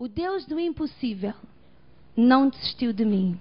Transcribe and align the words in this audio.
O 0.00 0.08
Deus 0.08 0.46
do 0.46 0.58
impossível 0.58 1.34
não 2.16 2.48
desistiu 2.48 2.90
de 2.90 3.04
mim. 3.04 3.38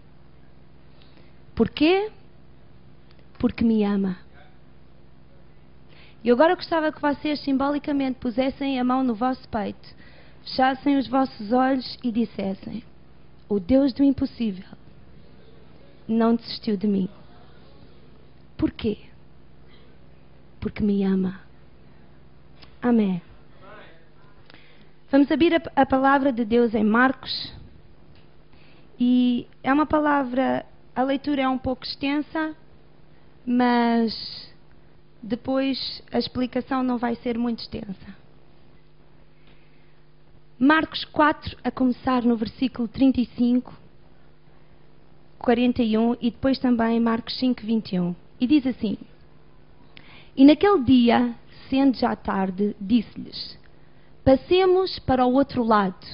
Porquê? 1.55 2.11
Porque 3.39 3.63
me 3.63 3.81
ama. 3.85 4.17
E 6.21 6.29
agora 6.29 6.55
gostava 6.55 6.91
que 6.91 6.99
vocês 6.99 7.39
simbolicamente 7.39 8.19
pusessem 8.19 8.77
a 8.77 8.83
mão 8.83 9.05
no 9.05 9.15
vosso 9.15 9.47
peito, 9.47 9.95
fechassem 10.43 10.97
os 10.97 11.07
vossos 11.07 11.53
olhos 11.53 11.97
e 12.03 12.11
dissessem: 12.11 12.83
O 13.47 13.57
Deus 13.57 13.93
do 13.93 14.03
impossível 14.03 14.67
não 16.09 16.35
desistiu 16.35 16.75
de 16.75 16.87
mim. 16.87 17.07
Porquê? 18.57 18.97
Porque 20.59 20.83
me 20.83 21.05
ama. 21.05 21.39
Amém. 22.81 23.21
Vamos 25.11 25.31
abrir 25.31 25.55
a, 25.55 25.81
a 25.81 25.85
palavra 25.87 26.31
de 26.31 26.45
Deus 26.45 26.75
em 26.75 26.83
Marcos. 26.83 27.51
E 28.99 29.47
é 29.63 29.73
uma 29.73 29.87
palavra, 29.87 30.63
a 30.95 31.01
leitura 31.01 31.41
é 31.41 31.49
um 31.49 31.57
pouco 31.57 31.83
extensa, 31.83 32.55
mas 33.43 34.53
depois 35.23 36.03
a 36.11 36.19
explicação 36.19 36.83
não 36.83 36.99
vai 36.99 37.15
ser 37.15 37.39
muito 37.39 37.59
extensa. 37.59 38.19
Marcos 40.59 41.03
4, 41.05 41.57
a 41.63 41.71
começar 41.71 42.21
no 42.21 42.35
versículo 42.35 42.87
35, 42.87 43.73
41 45.39 46.17
e 46.21 46.29
depois 46.29 46.59
também 46.59 46.99
Marcos 46.99 47.35
5, 47.39 47.65
21. 47.65 48.15
E 48.39 48.45
diz 48.45 48.67
assim: 48.67 48.95
E 50.35 50.45
naquele 50.45 50.83
dia, 50.83 51.33
sendo 51.67 51.97
já 51.97 52.15
tarde, 52.15 52.75
disse-lhes: 52.79 53.57
Passemos 54.29 54.99
para 54.99 55.25
o 55.25 55.33
outro 55.33 55.63
lado. 55.63 56.05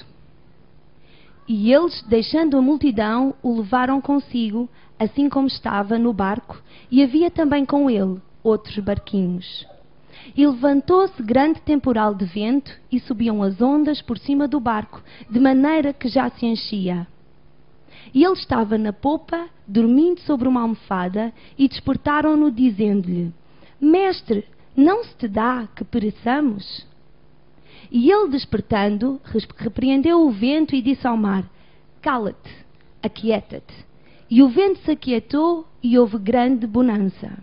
E 1.46 1.70
eles, 1.70 2.02
deixando 2.08 2.56
a 2.56 2.62
multidão, 2.62 3.34
o 3.42 3.58
levaram 3.58 4.00
consigo, 4.00 4.70
assim 4.98 5.28
como 5.28 5.46
estava 5.46 5.98
no 5.98 6.14
barco, 6.14 6.58
e 6.90 7.02
havia 7.02 7.30
também 7.30 7.66
com 7.66 7.90
ele 7.90 8.18
outros 8.42 8.78
barquinhos. 8.78 9.66
E 10.34 10.46
levantou-se 10.46 11.22
grande 11.22 11.60
temporal 11.60 12.14
de 12.14 12.24
vento, 12.24 12.72
e 12.90 12.98
subiam 12.98 13.42
as 13.42 13.60
ondas 13.60 14.00
por 14.00 14.16
cima 14.16 14.48
do 14.48 14.58
barco, 14.58 15.02
de 15.28 15.38
maneira 15.38 15.92
que 15.92 16.08
já 16.08 16.30
se 16.30 16.46
enchia. 16.46 17.06
E 18.14 18.24
ele 18.24 18.32
estava 18.32 18.78
na 18.78 18.94
popa, 18.94 19.46
dormindo 19.68 20.20
sobre 20.20 20.48
uma 20.48 20.62
almofada, 20.62 21.34
e 21.58 21.68
despertaram-no, 21.68 22.50
dizendo-lhe: 22.50 23.30
Mestre, 23.78 24.46
não 24.74 25.04
se 25.04 25.14
te 25.16 25.28
dá 25.28 25.68
que 25.76 25.84
pereçamos? 25.84 26.95
E 27.98 28.12
ele, 28.12 28.28
despertando, 28.28 29.18
repreendeu 29.56 30.20
o 30.20 30.30
vento 30.30 30.74
e 30.74 30.82
disse 30.82 31.06
ao 31.06 31.16
mar: 31.16 31.50
Cala-te, 32.02 32.54
aquieta-te. 33.02 33.74
E 34.30 34.42
o 34.42 34.50
vento 34.50 34.80
se 34.80 34.90
aquietou 34.90 35.66
e 35.82 35.98
houve 35.98 36.18
grande 36.18 36.66
bonança. 36.66 37.42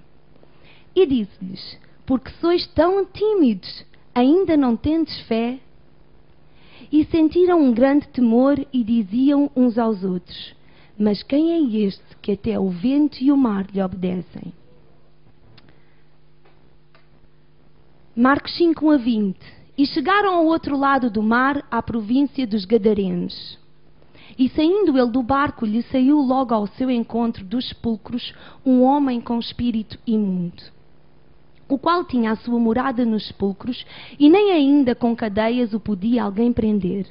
E 0.95 1.07
disse-lhes: 1.07 1.79
Porque 2.05 2.29
sois 2.39 2.67
tão 2.67 3.03
tímidos, 3.03 3.83
ainda 4.13 4.55
não 4.55 4.75
tendes 4.75 5.19
fé? 5.21 5.57
E 6.91 7.03
sentiram 7.05 7.59
um 7.59 7.73
grande 7.73 8.07
temor 8.09 8.63
e 8.71 8.83
diziam 8.83 9.49
uns 9.55 9.79
aos 9.79 10.03
outros: 10.03 10.53
Mas 10.95 11.23
quem 11.23 11.51
é 11.51 11.83
este 11.83 12.15
que 12.21 12.33
até 12.33 12.59
o 12.59 12.69
vento 12.69 13.23
e 13.23 13.31
o 13.31 13.37
mar 13.37 13.65
lhe 13.73 13.81
obedecem? 13.81 14.53
Marcos 18.15 18.55
5 18.55 18.91
a 18.91 18.97
20 18.97 19.62
e 19.77 19.85
chegaram 19.85 20.35
ao 20.35 20.45
outro 20.45 20.77
lado 20.77 21.09
do 21.09 21.23
mar, 21.23 21.65
à 21.69 21.81
província 21.81 22.45
dos 22.45 22.65
Gadarenos. 22.65 23.57
E 24.37 24.49
saindo 24.49 24.97
ele 24.97 25.11
do 25.11 25.21
barco, 25.21 25.65
lhe 25.65 25.81
saiu 25.83 26.17
logo 26.19 26.53
ao 26.53 26.67
seu 26.67 26.89
encontro 26.89 27.43
dos 27.43 27.69
sepulcros 27.69 28.33
um 28.65 28.81
homem 28.81 29.21
com 29.21 29.37
espírito 29.39 29.97
imundo, 30.07 30.63
o 31.67 31.77
qual 31.77 32.03
tinha 32.03 32.31
a 32.31 32.35
sua 32.35 32.59
morada 32.59 33.05
nos 33.05 33.27
sepulcros, 33.27 33.85
e 34.19 34.29
nem 34.29 34.51
ainda 34.51 34.95
com 34.95 35.15
cadeias 35.15 35.73
o 35.73 35.79
podia 35.79 36.23
alguém 36.23 36.51
prender. 36.51 37.07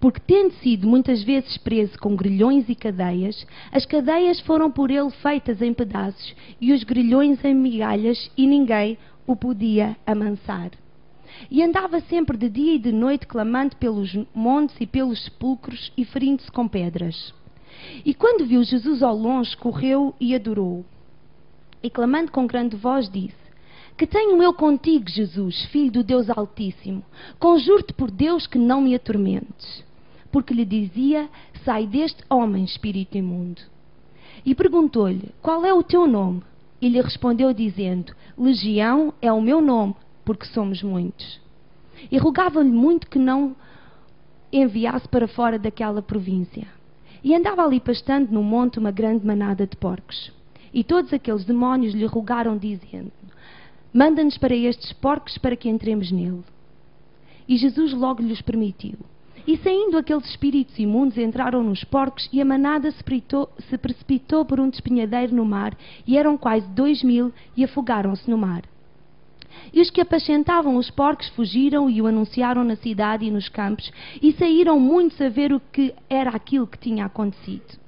Porque, 0.00 0.18
tendo 0.18 0.52
sido 0.54 0.88
muitas 0.88 1.22
vezes 1.22 1.56
preso 1.58 1.96
com 2.00 2.16
grilhões 2.16 2.68
e 2.68 2.74
cadeias, 2.74 3.46
as 3.70 3.86
cadeias 3.86 4.40
foram 4.40 4.68
por 4.68 4.90
ele 4.90 5.10
feitas 5.10 5.62
em 5.62 5.72
pedaços 5.72 6.34
e 6.60 6.72
os 6.72 6.82
grilhões 6.82 7.44
em 7.44 7.54
migalhas, 7.54 8.28
e 8.36 8.44
ninguém 8.44 8.98
o 9.24 9.36
podia 9.36 9.96
amansar. 10.04 10.72
E 11.50 11.62
andava 11.62 12.00
sempre 12.00 12.36
de 12.36 12.48
dia 12.48 12.74
e 12.74 12.78
de 12.78 12.92
noite 12.92 13.26
clamando 13.26 13.76
pelos 13.76 14.14
montes 14.34 14.76
e 14.80 14.86
pelos 14.86 15.24
sepulcros 15.24 15.92
e 15.96 16.04
ferindo-se 16.04 16.50
com 16.50 16.66
pedras. 16.68 17.34
E 18.04 18.14
quando 18.14 18.46
viu 18.46 18.62
Jesus 18.62 19.02
ao 19.02 19.16
longe, 19.16 19.56
correu 19.56 20.14
e 20.20 20.34
adorou. 20.34 20.84
E 21.82 21.90
clamando 21.90 22.30
com 22.30 22.46
grande 22.46 22.76
voz, 22.76 23.10
disse: 23.10 23.34
Que 23.96 24.06
tenho 24.06 24.42
eu 24.42 24.54
contigo, 24.54 25.08
Jesus, 25.08 25.64
filho 25.66 25.90
do 25.90 26.04
Deus 26.04 26.30
Altíssimo? 26.30 27.04
Conjuro-te 27.38 27.92
por 27.92 28.10
Deus 28.10 28.46
que 28.46 28.58
não 28.58 28.80
me 28.80 28.94
atormentes. 28.94 29.84
Porque 30.30 30.54
lhe 30.54 30.64
dizia: 30.64 31.28
Sai 31.64 31.86
deste 31.86 32.22
homem, 32.30 32.64
espírito 32.64 33.16
imundo. 33.16 33.60
E 34.44 34.54
perguntou-lhe: 34.54 35.30
Qual 35.42 35.64
é 35.64 35.72
o 35.74 35.82
teu 35.82 36.06
nome? 36.06 36.42
E 36.80 36.88
lhe 36.88 37.00
respondeu, 37.00 37.52
dizendo: 37.52 38.14
Legião 38.36 39.12
é 39.20 39.32
o 39.32 39.40
meu 39.40 39.60
nome, 39.60 39.94
porque 40.24 40.46
somos 40.46 40.82
muitos. 40.82 41.40
E 42.10 42.18
rogava-lhe 42.18 42.70
muito 42.70 43.08
que 43.08 43.18
não 43.18 43.54
enviasse 44.52 45.08
para 45.08 45.28
fora 45.28 45.58
daquela 45.58 46.02
província. 46.02 46.66
E 47.24 47.34
andava 47.34 47.64
ali 47.64 47.80
pastando 47.80 48.32
no 48.32 48.42
monte 48.42 48.78
uma 48.78 48.90
grande 48.90 49.24
manada 49.24 49.66
de 49.66 49.76
porcos. 49.76 50.32
E 50.74 50.82
todos 50.82 51.12
aqueles 51.12 51.44
demónios 51.44 51.94
lhe 51.94 52.06
rogaram, 52.06 52.56
dizendo: 52.56 53.12
Manda-nos 53.92 54.38
para 54.38 54.54
estes 54.54 54.92
porcos 54.94 55.38
para 55.38 55.54
que 55.54 55.68
entremos 55.68 56.10
nele. 56.10 56.42
E 57.46 57.56
Jesus 57.56 57.92
logo 57.92 58.22
lhes 58.22 58.40
permitiu. 58.40 58.98
E 59.46 59.56
saindo 59.58 59.98
aqueles 59.98 60.24
espíritos 60.26 60.78
imundos, 60.78 61.18
entraram 61.18 61.62
nos 61.62 61.82
porcos, 61.82 62.28
e 62.32 62.40
a 62.40 62.44
manada 62.44 62.90
se, 62.90 63.02
se 63.68 63.78
precipitou 63.78 64.44
por 64.44 64.60
um 64.60 64.70
despenhadeiro 64.70 65.34
no 65.34 65.44
mar, 65.44 65.76
e 66.06 66.16
eram 66.16 66.38
quase 66.38 66.66
dois 66.68 67.02
mil, 67.02 67.32
e 67.56 67.64
afogaram-se 67.64 68.30
no 68.30 68.38
mar. 68.38 68.62
E 69.72 69.80
os 69.80 69.90
que 69.90 70.00
apacentavam 70.00 70.76
os 70.76 70.90
porcos 70.90 71.28
fugiram 71.30 71.88
e 71.88 72.02
o 72.02 72.06
anunciaram 72.06 72.62
na 72.64 72.76
cidade 72.76 73.24
e 73.24 73.30
nos 73.30 73.48
campos, 73.48 73.90
e 74.20 74.32
saíram 74.32 74.78
muitos 74.78 75.20
a 75.20 75.28
ver 75.28 75.52
o 75.52 75.60
que 75.60 75.94
era 76.08 76.30
aquilo 76.30 76.66
que 76.66 76.78
tinha 76.78 77.06
acontecido. 77.06 77.80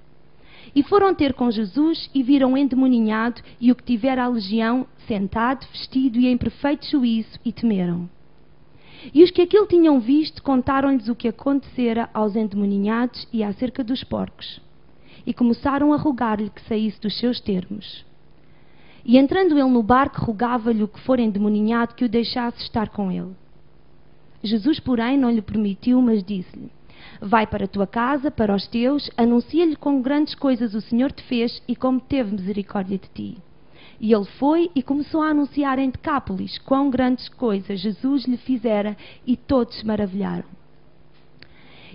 E 0.75 0.83
foram 0.83 1.15
ter 1.15 1.35
com 1.35 1.51
Jesus 1.51 2.11
e 2.15 2.23
viram 2.23 2.57
endemoninhado 2.57 3.41
e 3.61 3.71
o 3.71 3.77
que 3.77 3.85
tivera 3.85 4.25
a 4.25 4.29
legião, 4.29 4.87
sentado, 5.07 5.67
vestido 5.73 6.19
e 6.19 6.27
em 6.27 6.37
perfeito 6.37 6.91
juízo, 6.91 7.39
e 7.45 7.53
temeram. 7.53 8.09
E 9.13 9.23
os 9.23 9.31
que 9.31 9.43
aquilo 9.43 9.67
tinham 9.67 10.01
visto 10.01 10.43
contaram-lhes 10.43 11.09
o 11.09 11.15
que 11.15 11.29
acontecera 11.29 12.09
aos 12.15 12.35
endemoninhados 12.35 13.29
e 13.33 13.45
acerca 13.45 13.85
dos 13.85 14.03
porcos. 14.03 14.61
E 15.27 15.35
começaram 15.35 15.93
a 15.93 15.97
rogar-lhe 15.97 16.51
que 16.51 16.63
saísse 16.63 17.01
dos 17.01 17.19
seus 17.19 17.41
termos. 17.41 18.05
E 19.05 19.19
entrando 19.19 19.53
ele 19.59 19.69
no 19.69 19.83
barco, 19.83 20.25
rogava-lhe 20.25 20.83
o 20.83 20.89
que 20.89 21.01
for 21.01 21.21
endemoninhado 21.21 21.95
que 21.95 22.05
o 22.05 22.09
deixasse 22.09 22.63
estar 22.63 22.89
com 22.89 23.13
ele. 23.13 23.35
Jesus, 24.43 24.81
porém, 24.81 25.19
não 25.19 25.31
lhe 25.31 25.43
permitiu, 25.43 26.01
mas 26.01 26.23
disse-lhe: 26.23 26.71
Vai 27.21 27.47
para 27.47 27.65
a 27.65 27.69
tua 27.69 27.87
casa, 27.87 28.31
para 28.31 28.55
os 28.55 28.67
teus, 28.67 29.11
anuncia-lhe 29.17 29.77
com 29.77 30.01
grandes 30.01 30.35
coisas 30.35 30.75
o 30.75 30.81
Senhor 30.81 31.13
te 31.13 31.23
fez 31.25 31.63
e 31.69 31.77
como 31.77 32.01
teve 32.01 32.33
misericórdia 32.33 32.99
de 32.99 33.09
ti. 33.09 33.39
E 34.01 34.13
ele 34.13 34.25
foi 34.39 34.71
e 34.75 34.83
começou 34.83 35.23
a 35.23 35.29
anunciar 35.29 35.79
em 35.79 35.91
Decápolis 35.91 36.59
quão 36.59 36.91
grandes 36.91 37.29
coisas 37.29 37.81
Jesus 37.81 38.25
lhe 38.25 38.37
fizera 38.37 38.97
e 39.27 39.37
todos 39.37 39.79
se 39.79 39.87
maravilharam. 39.87 40.45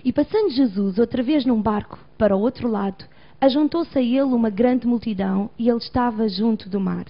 E 0.04 0.12
passando 0.12 0.50
Jesus 0.50 0.98
outra 0.98 1.22
vez 1.22 1.44
num 1.44 1.60
barco 1.60 1.98
para 2.16 2.36
o 2.36 2.40
outro 2.40 2.68
lado, 2.68 3.04
ajuntou-se 3.40 3.98
a 3.98 4.02
ele 4.02 4.22
uma 4.22 4.50
grande 4.50 4.86
multidão 4.86 5.50
e 5.58 5.68
ele 5.68 5.78
estava 5.78 6.28
junto 6.28 6.68
do 6.68 6.80
mar. 6.80 7.06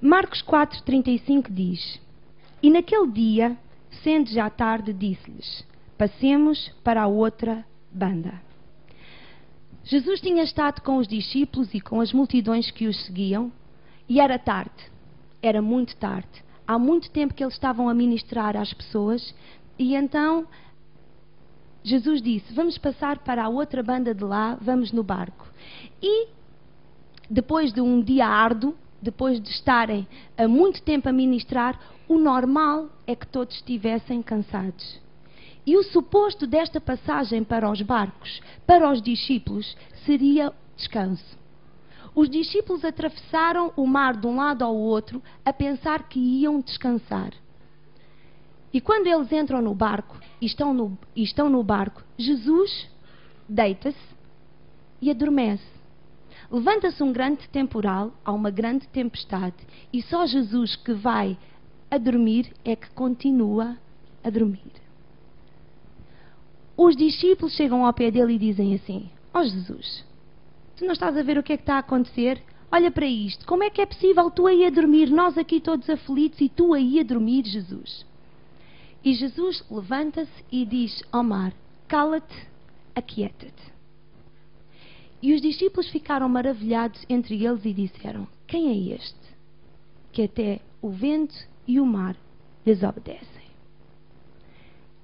Marcos 0.00 0.42
4,35 0.42 1.50
diz: 1.50 2.00
E 2.62 2.70
naquele 2.70 3.10
dia, 3.10 3.56
sendo 4.02 4.30
já 4.30 4.48
tarde, 4.48 4.92
disse-lhes: 4.92 5.66
Passemos 5.98 6.70
para 6.82 7.02
a 7.02 7.06
outra 7.06 7.64
banda. 7.92 8.40
Jesus 9.84 10.20
tinha 10.20 10.42
estado 10.42 10.80
com 10.82 10.96
os 10.96 11.08
discípulos 11.08 11.74
e 11.74 11.80
com 11.80 12.00
as 12.00 12.12
multidões 12.12 12.70
que 12.70 12.86
os 12.86 13.04
seguiam, 13.04 13.52
e 14.08 14.20
era 14.20 14.38
tarde, 14.38 14.90
era 15.42 15.60
muito 15.60 15.96
tarde. 15.96 16.44
Há 16.70 16.78
muito 16.78 17.10
tempo 17.10 17.34
que 17.34 17.42
eles 17.42 17.54
estavam 17.54 17.88
a 17.88 17.94
ministrar 17.94 18.56
às 18.56 18.72
pessoas, 18.72 19.34
e 19.76 19.96
então 19.96 20.46
Jesus 21.82 22.22
disse: 22.22 22.52
Vamos 22.52 22.78
passar 22.78 23.18
para 23.18 23.42
a 23.42 23.48
outra 23.48 23.82
banda 23.82 24.14
de 24.14 24.22
lá, 24.22 24.56
vamos 24.60 24.92
no 24.92 25.02
barco. 25.02 25.48
E 26.00 26.28
depois 27.28 27.72
de 27.72 27.80
um 27.80 28.00
dia 28.00 28.24
árduo, 28.24 28.76
depois 29.02 29.42
de 29.42 29.50
estarem 29.50 30.06
há 30.38 30.46
muito 30.46 30.80
tempo 30.82 31.08
a 31.08 31.12
ministrar, 31.12 31.76
o 32.08 32.16
normal 32.16 32.88
é 33.04 33.16
que 33.16 33.26
todos 33.26 33.56
estivessem 33.56 34.22
cansados. 34.22 35.00
E 35.66 35.76
o 35.76 35.82
suposto 35.82 36.46
desta 36.46 36.80
passagem 36.80 37.42
para 37.42 37.68
os 37.68 37.82
barcos, 37.82 38.40
para 38.64 38.88
os 38.88 39.02
discípulos, 39.02 39.76
seria 40.06 40.52
descanso. 40.76 41.39
Os 42.14 42.28
discípulos 42.28 42.84
atravessaram 42.84 43.72
o 43.76 43.86
mar 43.86 44.16
de 44.16 44.26
um 44.26 44.36
lado 44.36 44.64
ao 44.64 44.76
outro 44.76 45.22
a 45.44 45.52
pensar 45.52 46.08
que 46.08 46.18
iam 46.18 46.60
descansar. 46.60 47.32
E 48.72 48.80
quando 48.80 49.06
eles 49.06 49.30
entram 49.32 49.60
no 49.60 49.74
barco 49.74 50.18
e 50.40 50.46
estão 50.46 50.72
no, 50.72 50.96
e 51.14 51.22
estão 51.22 51.48
no 51.48 51.62
barco, 51.62 52.02
Jesus 52.16 52.88
deita-se 53.48 53.98
e 55.00 55.10
adormece. 55.10 55.64
Levanta-se 56.50 57.02
um 57.02 57.12
grande 57.12 57.48
temporal, 57.48 58.12
há 58.24 58.32
uma 58.32 58.50
grande 58.50 58.86
tempestade, 58.88 59.56
e 59.92 60.02
só 60.02 60.26
Jesus 60.26 60.76
que 60.76 60.92
vai 60.92 61.38
a 61.90 61.98
dormir 61.98 62.52
é 62.64 62.74
que 62.74 62.90
continua 62.90 63.76
a 64.22 64.30
dormir. 64.30 64.72
Os 66.76 66.96
discípulos 66.96 67.54
chegam 67.54 67.84
ao 67.84 67.92
pé 67.92 68.10
dele 68.10 68.34
e 68.34 68.38
dizem 68.38 68.74
assim: 68.74 69.10
Ó 69.34 69.40
oh 69.40 69.44
Jesus, 69.44 70.04
tu 70.80 70.86
não 70.86 70.94
estás 70.94 71.14
a 71.14 71.22
ver 71.22 71.36
o 71.36 71.42
que 71.42 71.52
é 71.52 71.56
que 71.58 71.62
está 71.62 71.74
a 71.74 71.80
acontecer? 71.80 72.42
Olha 72.72 72.90
para 72.90 73.04
isto, 73.04 73.46
como 73.46 73.62
é 73.62 73.68
que 73.68 73.82
é 73.82 73.86
possível 73.86 74.30
tu 74.30 74.46
aí 74.46 74.64
a 74.64 74.70
dormir, 74.70 75.10
nós 75.10 75.36
aqui 75.36 75.60
todos 75.60 75.90
aflitos 75.90 76.40
e 76.40 76.48
tu 76.48 76.72
aí 76.72 76.98
a 76.98 77.02
dormir, 77.02 77.44
Jesus? 77.44 78.06
E 79.04 79.12
Jesus 79.12 79.62
levanta-se 79.70 80.32
e 80.50 80.64
diz 80.64 81.02
ao 81.12 81.22
mar: 81.22 81.52
Cala-te, 81.86 82.34
aquieta-te. 82.94 83.72
E 85.20 85.34
os 85.34 85.42
discípulos 85.42 85.90
ficaram 85.90 86.28
maravilhados 86.30 87.04
entre 87.10 87.44
eles 87.44 87.62
e 87.66 87.74
disseram: 87.74 88.26
Quem 88.46 88.70
é 88.70 88.94
este? 88.94 89.36
Que 90.12 90.22
até 90.22 90.60
o 90.80 90.88
vento 90.88 91.36
e 91.68 91.78
o 91.78 91.84
mar 91.84 92.16
lhes 92.64 92.82
obedecem. 92.82 93.50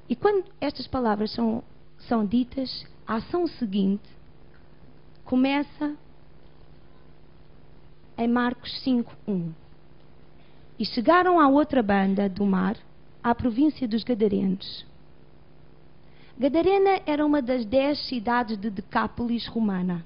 E 0.08 0.17
quando 0.17 0.46
estas 0.58 0.87
palavras 0.87 1.32
são, 1.32 1.62
são 2.08 2.25
ditas, 2.25 2.87
a 3.06 3.17
ação 3.17 3.46
seguinte 3.46 4.15
começa 5.26 5.96
em 8.17 8.28
Marcos 8.28 8.73
5:1. 8.82 9.52
E 10.78 10.87
chegaram 10.87 11.38
à 11.40 11.49
outra 11.49 11.82
banda 11.82 12.28
do 12.28 12.46
mar, 12.46 12.76
à 13.23 13.34
província 13.34 13.88
dos 13.88 14.05
Gadarenos. 14.05 14.87
Gadarena 16.38 17.00
era 17.06 17.25
uma 17.25 17.43
das 17.43 17.64
dez 17.64 17.99
cidades 18.08 18.56
de 18.56 18.70
Decápolis 18.70 19.46
romana. 19.46 20.05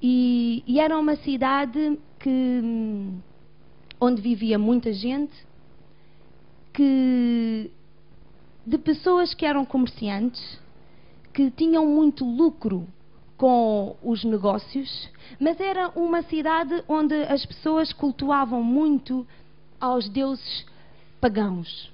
E, 0.00 0.62
e 0.66 0.80
era 0.80 0.98
uma 0.98 1.16
cidade 1.16 1.98
que, 2.18 2.60
onde 4.00 4.22
vivia 4.22 4.58
muita 4.58 4.92
gente, 4.92 5.34
que, 6.72 7.70
de 8.66 8.78
pessoas 8.78 9.34
que 9.34 9.44
eram 9.44 9.64
comerciantes, 9.64 10.60
que 11.32 11.50
tinham 11.50 11.86
muito 11.86 12.24
lucro 12.24 12.86
com 13.36 13.96
os 14.02 14.24
negócios, 14.24 15.10
mas 15.40 15.58
era 15.60 15.88
uma 15.96 16.22
cidade 16.22 16.84
onde 16.88 17.14
as 17.24 17.44
pessoas 17.44 17.92
cultuavam 17.92 18.62
muito 18.62 19.26
aos 19.80 20.08
deuses 20.08 20.66
pagãos. 21.20 21.92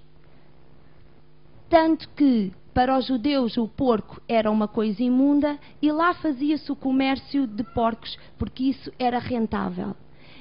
Tanto 1.68 2.08
que 2.10 2.52
para 2.74 2.96
os 2.96 3.06
judeus 3.06 3.56
o 3.56 3.66
porco 3.66 4.20
era 4.28 4.50
uma 4.50 4.68
coisa 4.68 5.02
imunda 5.02 5.58
e 5.80 5.90
lá 5.90 6.14
fazia-se 6.14 6.70
o 6.70 6.76
comércio 6.76 7.46
de 7.46 7.62
porcos 7.62 8.18
porque 8.38 8.64
isso 8.64 8.92
era 8.98 9.18
rentável. 9.18 9.94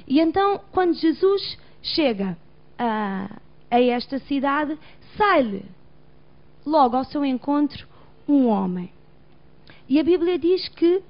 E 0.07 0.19
então, 0.19 0.62
quando 0.72 0.94
Jesus 0.94 1.57
chega 1.81 2.38
a, 2.78 3.40
a 3.69 3.81
esta 3.81 4.19
cidade, 4.19 4.78
sai-lhe 5.18 5.66
logo 6.66 6.98
ao 6.98 7.04
seu 7.04 7.24
encontro 7.24 7.88
um 8.28 8.48
homem. 8.48 8.92
E 9.89 10.00
a 10.00 10.03
Bíblia 10.03 10.38
diz 10.38 10.68
que 10.69 11.01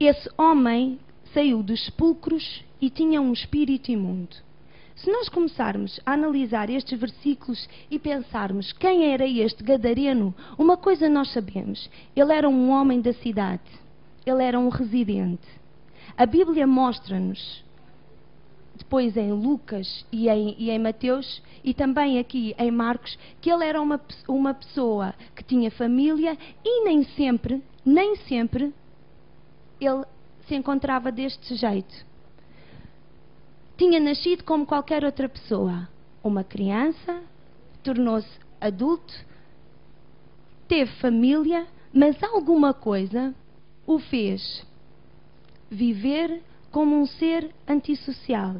esse 0.00 0.26
homem 0.38 0.98
saiu 1.34 1.62
dos 1.62 1.84
sepulcros 1.84 2.64
e 2.80 2.88
tinha 2.88 3.20
um 3.20 3.30
espírito 3.30 3.90
imundo. 3.90 4.34
Se 4.96 5.12
nós 5.12 5.28
começarmos 5.28 6.00
a 6.06 6.14
analisar 6.14 6.70
estes 6.70 6.98
versículos 6.98 7.68
e 7.90 7.98
pensarmos 7.98 8.72
quem 8.72 9.12
era 9.12 9.26
este 9.26 9.62
Gadareno, 9.62 10.34
uma 10.58 10.78
coisa 10.78 11.10
nós 11.10 11.30
sabemos: 11.30 11.90
ele 12.16 12.32
era 12.32 12.48
um 12.48 12.70
homem 12.70 13.02
da 13.02 13.12
cidade, 13.12 13.70
ele 14.24 14.42
era 14.42 14.58
um 14.58 14.70
residente. 14.70 15.46
A 16.16 16.24
Bíblia 16.24 16.66
mostra-nos, 16.66 17.62
depois 18.80 19.16
em 19.16 19.32
Lucas 19.32 20.04
e 20.10 20.28
em, 20.28 20.56
e 20.58 20.70
em, 20.70 20.78
Mateus, 20.78 21.42
e 21.62 21.72
também 21.72 22.18
aqui 22.18 22.54
em 22.58 22.70
Marcos, 22.70 23.16
que 23.40 23.50
ele 23.50 23.64
era 23.64 23.80
uma, 23.80 24.00
uma 24.28 24.52
pessoa 24.52 25.14
que 25.36 25.44
tinha 25.44 25.70
família 25.70 26.36
e 26.64 26.84
nem 26.84 27.04
sempre, 27.04 27.62
nem 27.84 28.16
sempre, 28.16 28.74
ele 29.80 30.04
se 30.46 30.54
encontrava 30.54 31.12
deste 31.12 31.54
jeito 31.54 32.10
tinha 33.80 33.98
nascido 33.98 34.44
como 34.44 34.66
qualquer 34.66 35.06
outra 35.06 35.26
pessoa. 35.26 35.88
Uma 36.22 36.44
criança, 36.44 37.22
tornou-se 37.82 38.28
adulto, 38.60 39.14
teve 40.68 40.92
família, 41.00 41.66
mas 41.90 42.22
alguma 42.22 42.74
coisa 42.74 43.34
o 43.86 43.98
fez 43.98 44.62
viver 45.70 46.42
como 46.70 46.96
um 46.96 47.06
ser 47.06 47.54
antissocial. 47.66 48.56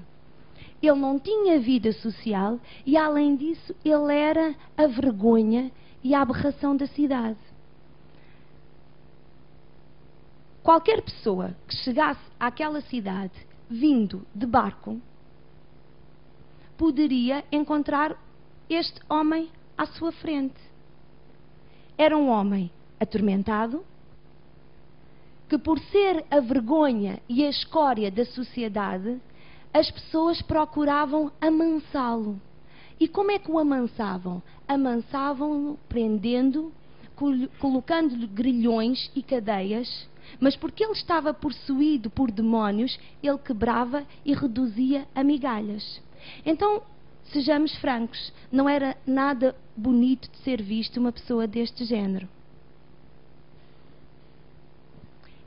Ele 0.82 0.98
não 0.98 1.18
tinha 1.18 1.60
vida 1.60 1.92
social 1.92 2.58
e, 2.86 2.96
além 2.96 3.36
disso, 3.36 3.74
ele 3.84 4.14
era 4.14 4.54
a 4.76 4.86
vergonha 4.86 5.70
e 6.02 6.14
a 6.14 6.22
aberração 6.22 6.76
da 6.76 6.86
cidade. 6.86 7.38
Qualquer 10.62 11.02
pessoa 11.02 11.54
que 11.66 11.74
chegasse 11.76 12.20
àquela 12.38 12.80
cidade 12.82 13.34
vindo 13.68 14.26
de 14.34 14.46
barco 14.46 15.00
poderia 16.76 17.44
encontrar 17.52 18.16
este 18.68 19.00
homem 19.08 19.50
à 19.76 19.86
sua 19.86 20.12
frente. 20.12 20.58
Era 21.96 22.16
um 22.16 22.28
homem 22.28 22.70
atormentado, 22.98 23.84
que 25.50 25.58
por 25.58 25.80
ser 25.80 26.24
a 26.30 26.38
vergonha 26.38 27.20
e 27.28 27.44
a 27.44 27.50
escória 27.50 28.08
da 28.08 28.24
sociedade, 28.24 29.20
as 29.74 29.90
pessoas 29.90 30.40
procuravam 30.40 31.32
amansá-lo. 31.40 32.40
E 33.00 33.08
como 33.08 33.32
é 33.32 33.38
que 33.40 33.50
o 33.50 33.58
amansavam? 33.58 34.40
Amansavam-no 34.68 35.76
prendendo, 35.88 36.72
colocando-lhe 37.58 38.28
grilhões 38.28 39.10
e 39.12 39.24
cadeias, 39.24 40.08
mas 40.38 40.54
porque 40.54 40.84
ele 40.84 40.92
estava 40.92 41.34
possuído 41.34 42.10
por 42.10 42.30
demónios, 42.30 42.96
ele 43.20 43.38
quebrava 43.38 44.06
e 44.24 44.32
reduzia 44.32 45.04
a 45.12 45.24
migalhas. 45.24 46.00
Então, 46.46 46.80
sejamos 47.32 47.74
francos, 47.80 48.32
não 48.52 48.68
era 48.68 48.96
nada 49.04 49.56
bonito 49.76 50.30
de 50.30 50.38
ser 50.44 50.62
visto 50.62 51.00
uma 51.00 51.10
pessoa 51.10 51.48
deste 51.48 51.84
género. 51.84 52.28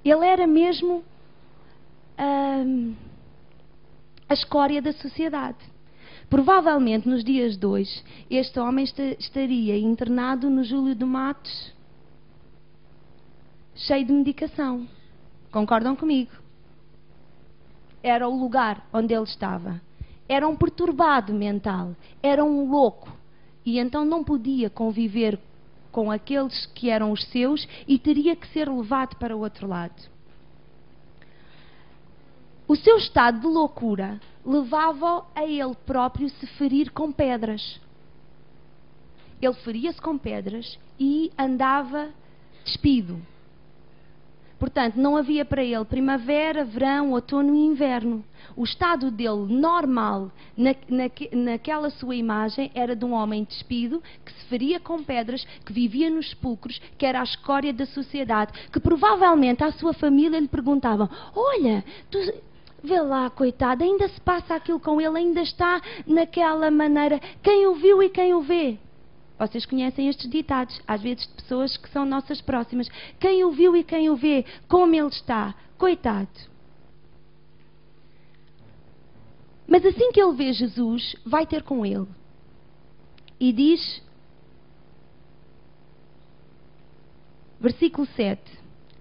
Ele 0.03 0.25
era 0.25 0.45
mesmo 0.45 1.03
a 4.27 4.33
escória 4.33 4.81
da 4.81 4.93
sociedade. 4.93 5.57
Provavelmente 6.29 7.07
nos 7.07 7.23
dias 7.23 7.57
de 7.57 7.65
hoje, 7.65 8.03
este 8.29 8.59
homem 8.59 8.85
estaria 9.19 9.77
internado 9.77 10.49
no 10.49 10.63
Júlio 10.63 10.95
de 10.95 11.05
Matos, 11.05 11.73
cheio 13.75 14.05
de 14.05 14.13
medicação. 14.13 14.87
Concordam 15.51 15.95
comigo? 15.95 16.31
Era 18.01 18.27
o 18.27 18.37
lugar 18.37 18.87
onde 18.91 19.13
ele 19.13 19.23
estava 19.23 19.81
era 20.27 20.47
um 20.47 20.55
perturbado 20.55 21.33
mental, 21.33 21.95
era 22.21 22.43
um 22.43 22.69
louco. 22.69 23.11
E 23.65 23.79
então 23.79 24.03
não 24.03 24.23
podia 24.23 24.69
conviver 24.69 25.39
com 25.93 26.09
aqueles 26.09 26.65
que 26.73 26.89
eram 26.89 27.11
os 27.11 27.23
seus 27.27 27.65
e 27.87 27.99
teria 27.99 28.35
que 28.35 28.47
ser 28.47 28.67
levado 28.67 29.15
para 29.17 29.37
o 29.37 29.41
outro 29.41 29.67
lado. 29.67 30.11
O 32.67 32.75
seu 32.75 32.97
estado 32.97 33.41
de 33.41 33.47
loucura 33.47 34.19
levava-o 34.43 35.23
a 35.35 35.45
ele 35.45 35.75
próprio 35.85 36.29
se 36.29 36.47
ferir 36.57 36.91
com 36.91 37.11
pedras. 37.11 37.79
Ele 39.39 39.53
feria-se 39.53 40.01
com 40.01 40.17
pedras 40.17 40.79
e 40.99 41.31
andava 41.37 42.09
despido. 42.65 43.21
Portanto, 44.63 44.95
não 44.95 45.17
havia 45.17 45.43
para 45.43 45.61
ele 45.61 45.83
primavera, 45.83 46.63
verão, 46.63 47.11
outono 47.11 47.53
e 47.53 47.65
inverno. 47.65 48.23
O 48.55 48.63
estado 48.63 49.11
dele 49.11 49.45
normal, 49.49 50.31
na, 50.55 50.73
na, 50.87 51.11
naquela 51.33 51.89
sua 51.89 52.15
imagem, 52.15 52.71
era 52.73 52.95
de 52.95 53.03
um 53.03 53.11
homem 53.11 53.43
despido, 53.43 54.01
que 54.25 54.31
se 54.31 54.45
feria 54.45 54.79
com 54.79 55.03
pedras, 55.03 55.43
que 55.65 55.73
vivia 55.73 56.09
nos 56.09 56.29
sepulcros, 56.29 56.79
que 56.97 57.05
era 57.05 57.19
a 57.19 57.25
escória 57.25 57.73
da 57.73 57.85
sociedade, 57.85 58.53
que 58.71 58.79
provavelmente 58.79 59.65
à 59.65 59.71
sua 59.73 59.91
família 59.91 60.39
lhe 60.39 60.47
perguntavam: 60.47 61.09
Olha, 61.35 61.83
tu, 62.09 62.17
Vê 62.81 63.01
lá, 63.01 63.29
coitado, 63.29 63.83
ainda 63.83 64.07
se 64.07 64.21
passa 64.21 64.55
aquilo 64.55 64.79
com 64.79 65.01
ele, 65.01 65.17
ainda 65.17 65.41
está 65.41 65.81
naquela 66.07 66.71
maneira. 66.71 67.19
Quem 67.41 67.67
o 67.67 67.75
viu 67.75 68.01
e 68.01 68.07
quem 68.07 68.33
o 68.33 68.41
vê? 68.41 68.77
Vocês 69.47 69.65
conhecem 69.65 70.07
estes 70.07 70.29
ditados, 70.29 70.81
às 70.87 71.01
vezes 71.01 71.27
de 71.27 71.33
pessoas 71.33 71.75
que 71.75 71.89
são 71.89 72.05
nossas 72.05 72.41
próximas. 72.41 72.87
Quem 73.19 73.43
o 73.43 73.51
viu 73.51 73.75
e 73.75 73.83
quem 73.83 74.09
o 74.09 74.15
vê, 74.15 74.45
como 74.67 74.95
ele 74.95 75.07
está. 75.07 75.53
Coitado. 75.77 76.29
Mas 79.67 79.85
assim 79.85 80.11
que 80.11 80.21
ele 80.21 80.33
vê 80.33 80.53
Jesus, 80.53 81.15
vai 81.25 81.45
ter 81.45 81.63
com 81.63 81.85
ele. 81.85 82.07
E 83.39 83.51
diz, 83.51 84.01
versículo 87.59 88.07
7: 88.15 88.41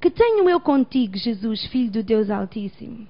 Que 0.00 0.10
tenho 0.10 0.48
eu 0.48 0.60
contigo, 0.60 1.16
Jesus, 1.16 1.64
filho 1.66 1.90
do 1.90 2.02
Deus 2.02 2.30
Altíssimo? 2.30 3.06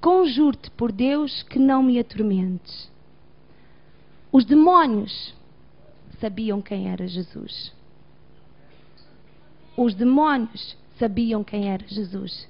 Conjuro-te 0.00 0.70
por 0.72 0.92
Deus 0.92 1.42
que 1.44 1.58
não 1.58 1.82
me 1.82 1.98
atormentes. 1.98 2.90
Os 4.32 4.44
demónios 4.44 5.34
sabiam 6.22 6.62
quem 6.62 6.88
era 6.88 7.04
Jesus. 7.06 7.72
Os 9.76 9.92
demónios 9.92 10.76
sabiam 10.96 11.42
quem 11.42 11.68
era 11.68 11.84
Jesus 11.88 12.48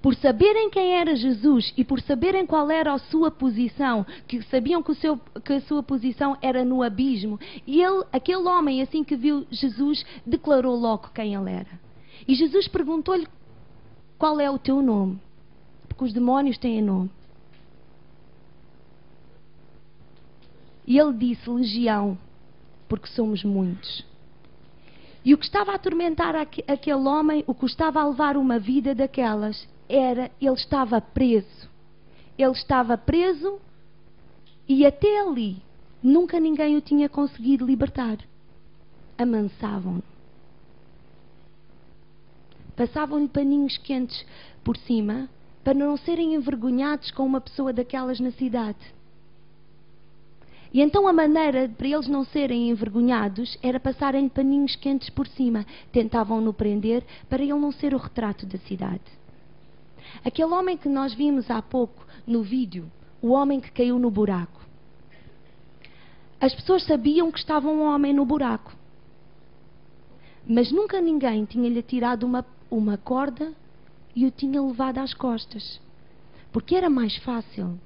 por 0.00 0.14
saberem 0.16 0.70
quem 0.70 0.94
era 0.94 1.14
Jesus 1.14 1.72
e 1.76 1.84
por 1.84 2.00
saberem 2.00 2.46
qual 2.46 2.70
era 2.70 2.92
a 2.92 2.98
sua 2.98 3.30
posição, 3.30 4.06
que 4.26 4.42
sabiam 4.42 4.82
que, 4.82 4.94
seu, 4.94 5.18
que, 5.44 5.52
a 5.52 5.60
sua 5.60 5.82
posição 5.82 6.36
era 6.40 6.64
no 6.64 6.82
abismo, 6.82 7.38
e 7.66 7.82
ele, 7.82 8.04
aquele 8.12 8.48
homem, 8.48 8.80
assim 8.80 9.04
que 9.04 9.16
viu 9.16 9.46
Jesus, 9.50 10.04
declarou 10.24 10.76
logo 10.76 11.10
quem 11.14 11.34
ele 11.34 11.50
era. 11.50 11.80
E 12.26 12.34
Jesus 12.34 12.68
perguntou-lhe 12.68 13.26
qual 14.18 14.40
é 14.40 14.50
o 14.50 14.58
teu 14.58 14.80
nome, 14.80 15.20
porque 15.88 16.04
os 16.04 16.12
demónios 16.12 16.58
têm 16.58 16.80
nome. 16.80 17.10
E 20.86 20.98
ele 20.98 21.12
disse 21.12 21.48
legião, 21.48 22.18
porque 22.92 23.08
somos 23.08 23.42
muitos. 23.42 24.04
E 25.24 25.32
o 25.32 25.38
que 25.38 25.46
estava 25.46 25.72
a 25.72 25.76
atormentar 25.76 26.36
aquele 26.36 27.08
homem, 27.08 27.42
o 27.46 27.54
que 27.54 27.64
estava 27.64 28.02
a 28.02 28.06
levar 28.06 28.36
uma 28.36 28.58
vida 28.58 28.94
daquelas, 28.94 29.66
era 29.88 30.30
ele 30.38 30.52
estava 30.52 31.00
preso. 31.00 31.70
Ele 32.36 32.50
estava 32.50 32.98
preso 32.98 33.58
e 34.68 34.84
até 34.84 35.20
ali 35.20 35.62
nunca 36.02 36.38
ninguém 36.38 36.76
o 36.76 36.82
tinha 36.82 37.08
conseguido 37.08 37.64
libertar. 37.64 38.18
Amansavam-no. 39.16 40.04
Passavam-lhe 42.76 43.28
paninhos 43.28 43.78
quentes 43.78 44.22
por 44.62 44.76
cima 44.76 45.30
para 45.64 45.72
não 45.72 45.96
serem 45.96 46.34
envergonhados 46.34 47.10
com 47.10 47.24
uma 47.24 47.40
pessoa 47.40 47.72
daquelas 47.72 48.20
na 48.20 48.32
cidade. 48.32 49.01
E 50.72 50.80
então 50.80 51.06
a 51.06 51.12
maneira 51.12 51.68
para 51.68 51.86
eles 51.86 52.08
não 52.08 52.24
serem 52.24 52.70
envergonhados 52.70 53.58
era 53.62 53.78
passarem 53.78 54.28
paninhos 54.28 54.74
quentes 54.74 55.10
por 55.10 55.26
cima. 55.26 55.66
Tentavam-no 55.92 56.54
prender 56.54 57.04
para 57.28 57.42
ele 57.42 57.52
não 57.52 57.70
ser 57.70 57.94
o 57.94 57.98
retrato 57.98 58.46
da 58.46 58.58
cidade. 58.58 59.02
Aquele 60.24 60.52
homem 60.52 60.76
que 60.76 60.88
nós 60.88 61.12
vimos 61.12 61.50
há 61.50 61.60
pouco 61.60 62.06
no 62.26 62.42
vídeo, 62.42 62.90
o 63.20 63.28
homem 63.28 63.60
que 63.60 63.70
caiu 63.70 63.98
no 63.98 64.10
buraco. 64.10 64.60
As 66.40 66.54
pessoas 66.54 66.84
sabiam 66.84 67.30
que 67.30 67.38
estava 67.38 67.68
um 67.68 67.82
homem 67.82 68.14
no 68.14 68.24
buraco. 68.24 68.74
Mas 70.46 70.72
nunca 70.72 71.00
ninguém 71.00 71.44
tinha-lhe 71.44 71.82
tirado 71.82 72.24
uma, 72.24 72.44
uma 72.70 72.96
corda 72.96 73.52
e 74.16 74.26
o 74.26 74.30
tinha 74.30 74.60
levado 74.60 74.98
às 74.98 75.12
costas. 75.12 75.80
Porque 76.50 76.74
era 76.74 76.90
mais 76.90 77.16
fácil 77.18 77.78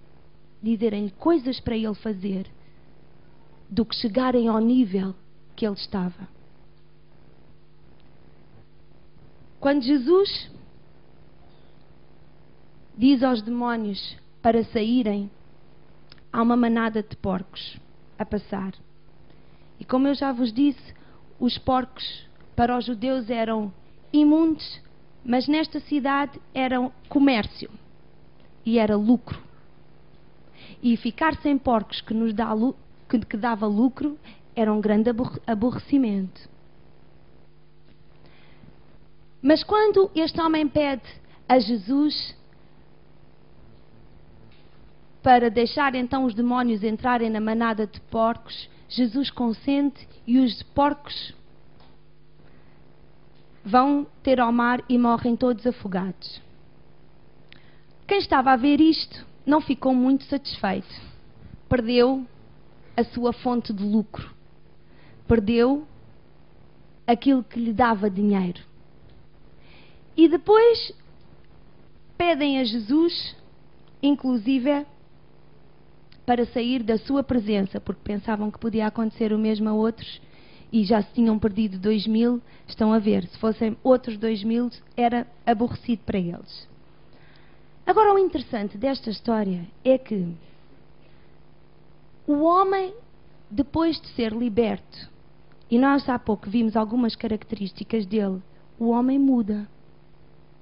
dizerem-lhe 0.63 1.11
coisas 1.11 1.61
para 1.61 1.77
ele 1.77 1.95
fazer 1.95 2.47
do 3.69 3.85
que 3.85 3.97
chegarem 3.97 4.49
ao 4.49 4.61
nível 4.61 5.15
que 5.55 5.67
ele 5.67 5.75
estava. 5.75 6.29
Quando 9.59 9.83
Jesus 9.83 10.51
diz 12.97 13.23
aos 13.23 13.43
demónios 13.43 14.17
para 14.41 14.63
saírem, 14.65 15.31
há 16.33 16.41
uma 16.43 16.57
manada 16.57 17.03
de 17.03 17.17
porcos 17.17 17.79
a 18.19 18.25
passar. 18.25 18.73
E 19.81 19.85
como 19.85 20.09
eu 20.09 20.15
já 20.15 20.33
vos 20.33 20.53
disse, 20.53 20.95
os 21.39 21.59
porcos 21.59 22.27
para 22.55 22.77
os 22.77 22.85
judeus 22.85 23.29
eram 23.29 23.73
imundos, 24.13 24.81
mas 25.25 25.49
nesta 25.49 25.81
cidade 25.81 26.41
eram 26.55 26.93
comércio 27.09 27.71
e 28.65 28.79
era 28.79 28.97
lucro. 28.97 29.43
E 30.83 30.97
ficar 30.97 31.37
sem 31.43 31.59
porcos 31.59 32.01
que 32.01 32.15
nos 32.15 32.33
dá 32.33 32.53
que, 33.09 33.19
que 33.21 33.37
dava 33.37 33.67
lucro 33.67 34.19
era 34.55 34.73
um 34.73 34.81
grande 34.81 35.11
aborrecimento. 35.47 36.49
Mas 39.43 39.63
quando 39.63 40.11
este 40.15 40.41
homem 40.41 40.67
pede 40.67 41.05
a 41.49 41.59
Jesus 41.59 42.35
para 45.23 45.51
deixar 45.51 45.95
então 45.95 46.25
os 46.25 46.35
demónios 46.35 46.83
entrarem 46.83 47.29
na 47.31 47.41
manada 47.41 47.87
de 47.87 48.01
porcos, 48.03 48.69
Jesus 48.89 49.31
consente 49.31 50.09
e 50.27 50.39
os 50.39 50.63
porcos 50.63 51.35
vão 53.65 54.07
ter 54.23 54.41
ao 54.41 54.53
mar 54.53 54.83
e 54.89 54.97
morrem 54.97 55.37
todos 55.37 55.67
afogados. 55.67 56.41
Quem 58.07 58.19
estava 58.19 58.53
a 58.53 58.57
ver 58.57 58.81
isto 58.81 59.27
não 59.45 59.61
ficou 59.61 59.93
muito 59.93 60.25
satisfeito. 60.25 60.95
Perdeu 61.69 62.25
a 62.97 63.05
sua 63.05 63.33
fonte 63.33 63.73
de 63.73 63.83
lucro. 63.83 64.35
Perdeu 65.29 65.87
aquilo 67.07 67.45
que 67.45 67.61
lhe 67.61 67.73
dava 67.73 68.09
dinheiro. 68.11 68.61
E 70.17 70.29
depois 70.29 70.93
pedem 72.17 72.59
a 72.59 72.65
Jesus, 72.65 73.37
inclusive, 74.03 74.87
para 76.25 76.47
sair 76.47 76.83
da 76.83 76.99
sua 76.99 77.23
presença, 77.23 77.81
porque 77.81 78.01
pensavam 78.03 78.51
que 78.51 78.59
podia 78.59 78.87
acontecer 78.87 79.33
o 79.33 79.39
mesmo 79.39 79.69
a 79.69 79.73
outros 79.73 80.21
e 80.73 80.85
já 80.85 81.01
se 81.03 81.13
tinham 81.13 81.39
perdido 81.39 81.79
dois 81.79 82.07
mil, 82.07 82.43
estão 82.67 82.93
a 82.93 82.99
ver, 82.99 83.25
se 83.29 83.39
fossem 83.39 83.77
outros 83.85 84.19
dois 84.19 84.43
mil, 84.43 84.71
era 84.97 85.27
aborrecido 85.47 86.03
para 86.05 86.19
eles. 86.19 86.69
Agora, 87.87 88.13
o 88.13 88.19
interessante 88.19 88.77
desta 88.77 89.11
história 89.11 89.65
é 89.85 89.97
que 89.97 90.35
o 92.27 92.43
homem, 92.43 92.95
depois 93.51 94.01
de 94.01 94.09
ser 94.09 94.33
liberto, 94.33 95.11
e 95.71 95.79
nós 95.79 96.09
há 96.09 96.19
pouco 96.19 96.51
vimos 96.51 96.77
algumas 96.77 97.15
características 97.15 98.05
dele, 98.07 98.43
o 98.79 98.89
homem 98.89 99.19
muda 99.19 99.69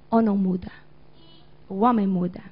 ou 0.09 0.21
não 0.21 0.37
muda? 0.37 0.71
O 1.67 1.81
homem 1.81 2.07
muda. 2.07 2.43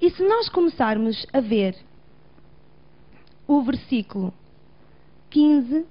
E 0.00 0.10
se 0.10 0.22
nós 0.22 0.48
começarmos 0.48 1.26
a 1.32 1.40
ver 1.40 1.76
o 3.46 3.62
versículo 3.62 4.32
15, 5.30 5.86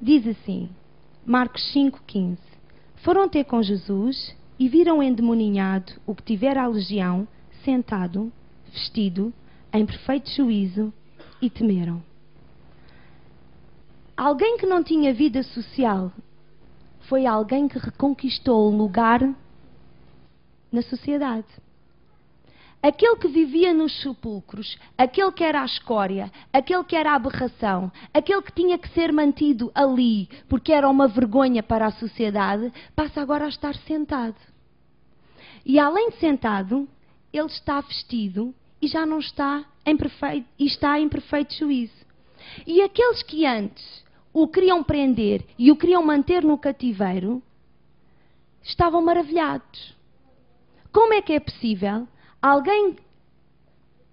diz 0.00 0.26
assim, 0.26 0.68
Marcos 1.24 1.62
5,15: 1.74 2.38
Foram 2.96 3.28
ter 3.28 3.44
com 3.44 3.62
Jesus 3.62 4.34
e 4.58 4.68
viram 4.68 5.02
endemoninhado 5.02 5.92
o 6.06 6.14
que 6.14 6.22
tivera 6.22 6.62
a 6.62 6.66
legião, 6.66 7.26
sentado, 7.64 8.32
vestido, 8.72 9.32
em 9.78 9.86
perfeito 9.86 10.30
juízo, 10.30 10.92
e 11.40 11.50
temeram. 11.50 12.02
Alguém 14.16 14.56
que 14.56 14.66
não 14.66 14.82
tinha 14.82 15.12
vida 15.12 15.42
social 15.42 16.10
foi 17.00 17.26
alguém 17.26 17.68
que 17.68 17.78
reconquistou 17.78 18.72
o 18.72 18.76
lugar 18.76 19.20
na 20.72 20.82
sociedade. 20.82 21.46
Aquele 22.82 23.16
que 23.16 23.28
vivia 23.28 23.74
nos 23.74 24.00
sepulcros, 24.00 24.78
aquele 24.96 25.32
que 25.32 25.42
era 25.42 25.62
a 25.62 25.64
escória, 25.64 26.30
aquele 26.52 26.84
que 26.84 26.94
era 26.94 27.12
a 27.12 27.16
aberração, 27.16 27.90
aquele 28.14 28.42
que 28.42 28.52
tinha 28.52 28.78
que 28.78 28.88
ser 28.90 29.12
mantido 29.12 29.70
ali 29.74 30.28
porque 30.48 30.72
era 30.72 30.88
uma 30.88 31.08
vergonha 31.08 31.62
para 31.62 31.86
a 31.86 31.92
sociedade, 31.92 32.72
passa 32.94 33.20
agora 33.20 33.44
a 33.44 33.48
estar 33.48 33.74
sentado. 33.74 34.36
E 35.64 35.78
além 35.78 36.10
de 36.10 36.18
sentado, 36.18 36.88
ele 37.32 37.46
está 37.46 37.80
vestido 37.80 38.54
já 38.86 39.06
não 39.06 39.18
está 39.18 39.64
em 39.84 39.96
perfeito, 39.96 40.46
e 40.58 40.66
está 40.66 40.98
em 40.98 41.08
perfeito 41.08 41.54
juízo. 41.54 42.06
E 42.66 42.82
aqueles 42.82 43.22
que 43.22 43.44
antes 43.46 44.04
o 44.32 44.46
queriam 44.46 44.84
prender 44.84 45.44
e 45.58 45.70
o 45.72 45.76
queriam 45.76 46.04
manter 46.04 46.44
no 46.44 46.58
cativeiro, 46.58 47.42
estavam 48.62 49.00
maravilhados. 49.00 49.96
Como 50.92 51.14
é 51.14 51.22
que 51.22 51.32
é 51.32 51.40
possível 51.40 52.06
alguém 52.42 52.96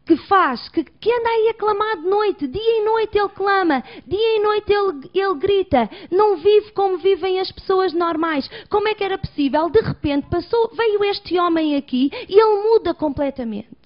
que 0.05 0.15
faz, 0.15 0.67
que, 0.69 0.83
que, 0.83 1.11
anda 1.11 1.29
aí 1.29 1.49
a 1.49 1.53
clamar 1.53 1.97
de 1.97 2.07
noite, 2.07 2.47
dia 2.47 2.81
e 2.81 2.85
noite 2.85 3.17
ele 3.17 3.29
clama, 3.29 3.83
dia 4.05 4.37
e 4.37 4.39
noite 4.41 4.71
ele, 4.71 5.09
ele 5.13 5.35
grita, 5.35 5.89
não 6.11 6.37
vive 6.37 6.71
como 6.71 6.97
vivem 6.97 7.39
as 7.39 7.51
pessoas 7.51 7.93
normais. 7.93 8.49
Como 8.69 8.87
é 8.87 8.93
que 8.93 9.03
era 9.03 9.17
possível? 9.17 9.69
De 9.69 9.81
repente 9.81 10.27
passou, 10.29 10.71
veio 10.73 11.03
este 11.05 11.37
homem 11.37 11.75
aqui 11.75 12.09
e 12.27 12.39
ele 12.39 12.63
muda 12.63 12.93
completamente. 12.93 13.82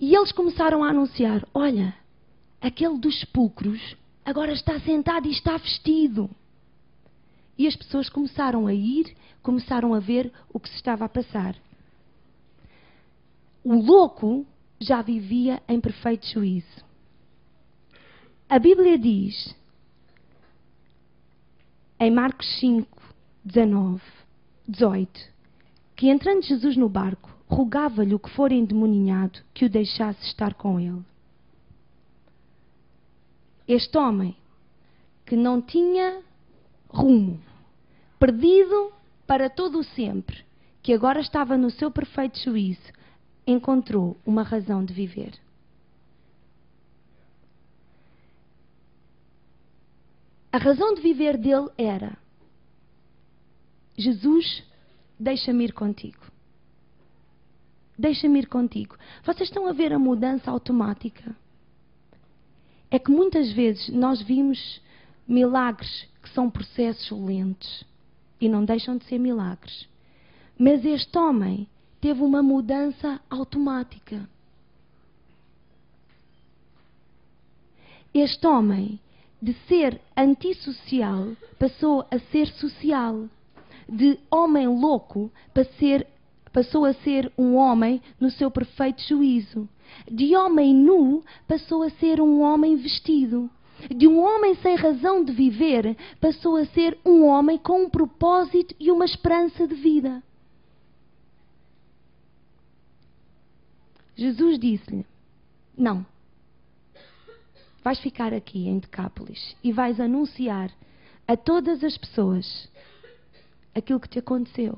E 0.00 0.14
eles 0.14 0.32
começaram 0.32 0.84
a 0.84 0.90
anunciar: 0.90 1.46
olha, 1.52 1.94
aquele 2.60 2.98
dos 2.98 3.18
sepulcros 3.20 3.96
agora 4.24 4.52
está 4.52 4.78
sentado 4.80 5.26
e 5.26 5.32
está 5.32 5.56
vestido. 5.56 6.30
E 7.56 7.66
as 7.66 7.74
pessoas 7.74 8.08
começaram 8.08 8.66
a 8.66 8.74
ir, 8.74 9.16
começaram 9.42 9.92
a 9.92 9.98
ver 9.98 10.32
o 10.52 10.60
que 10.60 10.68
se 10.68 10.76
estava 10.76 11.04
a 11.04 11.08
passar. 11.08 11.56
O 13.64 13.74
louco 13.74 14.46
já 14.80 15.02
vivia 15.02 15.60
em 15.68 15.80
perfeito 15.80 16.26
juízo. 16.26 16.84
A 18.48 18.58
Bíblia 18.58 18.96
diz, 18.96 19.54
em 21.98 22.10
Marcos 22.10 22.46
5, 22.60 23.02
19, 23.44 24.00
18, 24.68 25.20
que 25.96 26.08
entrando 26.08 26.42
Jesus 26.42 26.76
no 26.76 26.88
barco, 26.88 27.37
rogava-lhe 27.48 28.14
o 28.14 28.18
que 28.18 28.30
for 28.30 28.52
endemoninhado 28.52 29.40
que 29.54 29.64
o 29.64 29.70
deixasse 29.70 30.22
estar 30.24 30.54
com 30.54 30.78
ele. 30.78 31.02
Este 33.66 33.96
homem, 33.96 34.36
que 35.24 35.36
não 35.36 35.60
tinha 35.60 36.22
rumo, 36.88 37.40
perdido 38.18 38.92
para 39.26 39.50
todo 39.50 39.78
o 39.78 39.84
sempre, 39.84 40.44
que 40.82 40.92
agora 40.92 41.20
estava 41.20 41.56
no 41.56 41.70
seu 41.70 41.90
perfeito 41.90 42.38
juízo, 42.38 42.92
encontrou 43.46 44.16
uma 44.24 44.42
razão 44.42 44.84
de 44.84 44.92
viver. 44.92 45.32
A 50.50 50.58
razão 50.58 50.94
de 50.94 51.02
viver 51.02 51.36
dele 51.36 51.68
era: 51.76 52.16
Jesus, 53.96 54.64
deixa-me 55.18 55.64
ir 55.64 55.72
contigo. 55.72 56.37
Deixa-me 57.98 58.38
ir 58.38 58.46
contigo. 58.46 58.96
Vocês 59.24 59.48
estão 59.48 59.66
a 59.66 59.72
ver 59.72 59.92
a 59.92 59.98
mudança 59.98 60.50
automática? 60.50 61.34
É 62.90 62.98
que 62.98 63.10
muitas 63.10 63.50
vezes 63.52 63.88
nós 63.88 64.22
vimos 64.22 64.80
milagres 65.26 66.06
que 66.22 66.30
são 66.30 66.48
processos 66.48 67.10
lentos 67.20 67.84
e 68.40 68.48
não 68.48 68.64
deixam 68.64 68.96
de 68.96 69.04
ser 69.04 69.18
milagres. 69.18 69.88
Mas 70.56 70.84
este 70.84 71.18
homem 71.18 71.66
teve 72.00 72.22
uma 72.22 72.42
mudança 72.42 73.20
automática. 73.28 74.28
Este 78.14 78.46
homem, 78.46 78.98
de 79.42 79.52
ser 79.66 80.00
antissocial, 80.16 81.36
passou 81.58 82.06
a 82.10 82.18
ser 82.30 82.46
social. 82.46 83.28
De 83.88 84.18
homem 84.30 84.66
louco, 84.66 85.30
passou 86.58 86.84
a 86.84 86.92
ser 86.92 87.30
um 87.38 87.54
homem 87.54 88.02
no 88.18 88.32
seu 88.32 88.50
perfeito 88.50 89.00
juízo. 89.02 89.68
De 90.10 90.34
homem 90.34 90.74
nu, 90.74 91.22
passou 91.46 91.84
a 91.84 91.90
ser 91.90 92.20
um 92.20 92.40
homem 92.40 92.74
vestido 92.74 93.48
de 93.94 94.08
um 94.08 94.18
homem 94.18 94.56
sem 94.56 94.74
razão 94.74 95.22
de 95.22 95.30
viver, 95.32 95.96
passou 96.20 96.56
a 96.56 96.66
ser 96.66 96.98
um 97.06 97.24
homem 97.26 97.56
com 97.56 97.84
um 97.84 97.88
propósito 97.88 98.74
e 98.80 98.90
uma 98.90 99.04
esperança 99.04 99.68
de 99.68 99.74
vida. 99.76 100.20
Jesus 104.16 104.58
disse-lhe: 104.58 105.06
Não. 105.76 106.04
Vais 107.84 108.00
ficar 108.00 108.34
aqui 108.34 108.66
em 108.66 108.80
Decápolis 108.80 109.54
e 109.62 109.70
vais 109.70 110.00
anunciar 110.00 110.72
a 111.24 111.36
todas 111.36 111.84
as 111.84 111.96
pessoas 111.96 112.68
aquilo 113.76 114.00
que 114.00 114.08
te 114.08 114.18
aconteceu. 114.18 114.76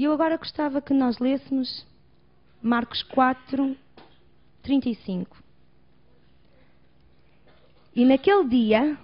E 0.00 0.04
eu 0.04 0.14
agora 0.14 0.38
gostava 0.38 0.80
que 0.80 0.94
nós 0.94 1.18
lêssemos 1.18 1.86
Marcos 2.62 3.02
4, 3.02 3.76
35. 4.62 5.36
E 7.94 8.06
naquele 8.06 8.48
dia, 8.48 8.98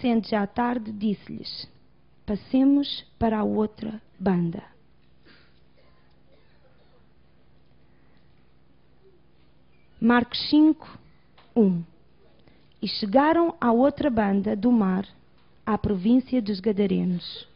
sendo 0.00 0.26
já 0.26 0.44
tarde, 0.48 0.90
disse-lhes: 0.90 1.70
Passemos 2.26 3.06
para 3.16 3.38
a 3.38 3.44
outra 3.44 4.02
banda. 4.18 4.60
Marcos 10.00 10.50
5, 10.50 10.98
1 11.54 11.84
E 12.82 12.88
chegaram 12.88 13.54
à 13.60 13.70
outra 13.70 14.10
banda 14.10 14.56
do 14.56 14.72
mar, 14.72 15.06
à 15.64 15.78
província 15.78 16.42
dos 16.42 16.58
Gadarenos. 16.58 17.48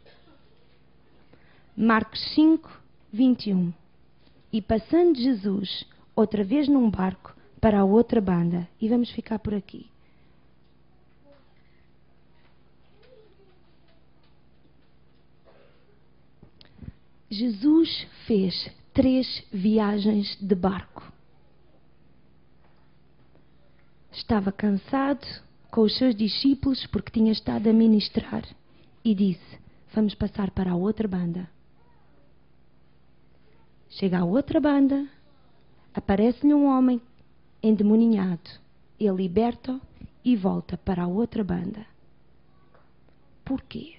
Marcos 1.75 2.21
5, 2.33 2.84
21 3.15 3.73
E 4.51 4.61
passando 4.61 5.17
Jesus 5.17 5.85
outra 6.13 6.43
vez 6.43 6.67
num 6.67 6.89
barco 6.89 7.33
para 7.61 7.79
a 7.79 7.85
outra 7.85 8.19
banda. 8.19 8.67
E 8.79 8.89
vamos 8.89 9.09
ficar 9.11 9.39
por 9.39 9.53
aqui. 9.53 9.87
Jesus 17.29 18.05
fez 18.27 18.69
três 18.93 19.43
viagens 19.51 20.37
de 20.41 20.53
barco. 20.53 21.11
Estava 24.11 24.51
cansado 24.51 25.25
com 25.71 25.81
os 25.81 25.97
seus 25.97 26.13
discípulos 26.15 26.85
porque 26.87 27.11
tinha 27.11 27.31
estado 27.31 27.69
a 27.69 27.73
ministrar 27.73 28.43
e 29.03 29.15
disse: 29.15 29.57
Vamos 29.93 30.13
passar 30.15 30.51
para 30.51 30.71
a 30.71 30.75
outra 30.75 31.07
banda. 31.07 31.54
Chega 33.99 34.19
a 34.19 34.25
outra 34.25 34.59
banda, 34.59 35.07
aparece-lhe 35.93 36.53
um 36.53 36.65
homem 36.65 37.01
endemoninhado. 37.61 38.49
Ele 38.99 39.23
liberta 39.23 39.79
e 40.23 40.35
volta 40.35 40.77
para 40.77 41.03
a 41.03 41.07
outra 41.07 41.43
banda. 41.43 41.85
Porquê? 43.43 43.95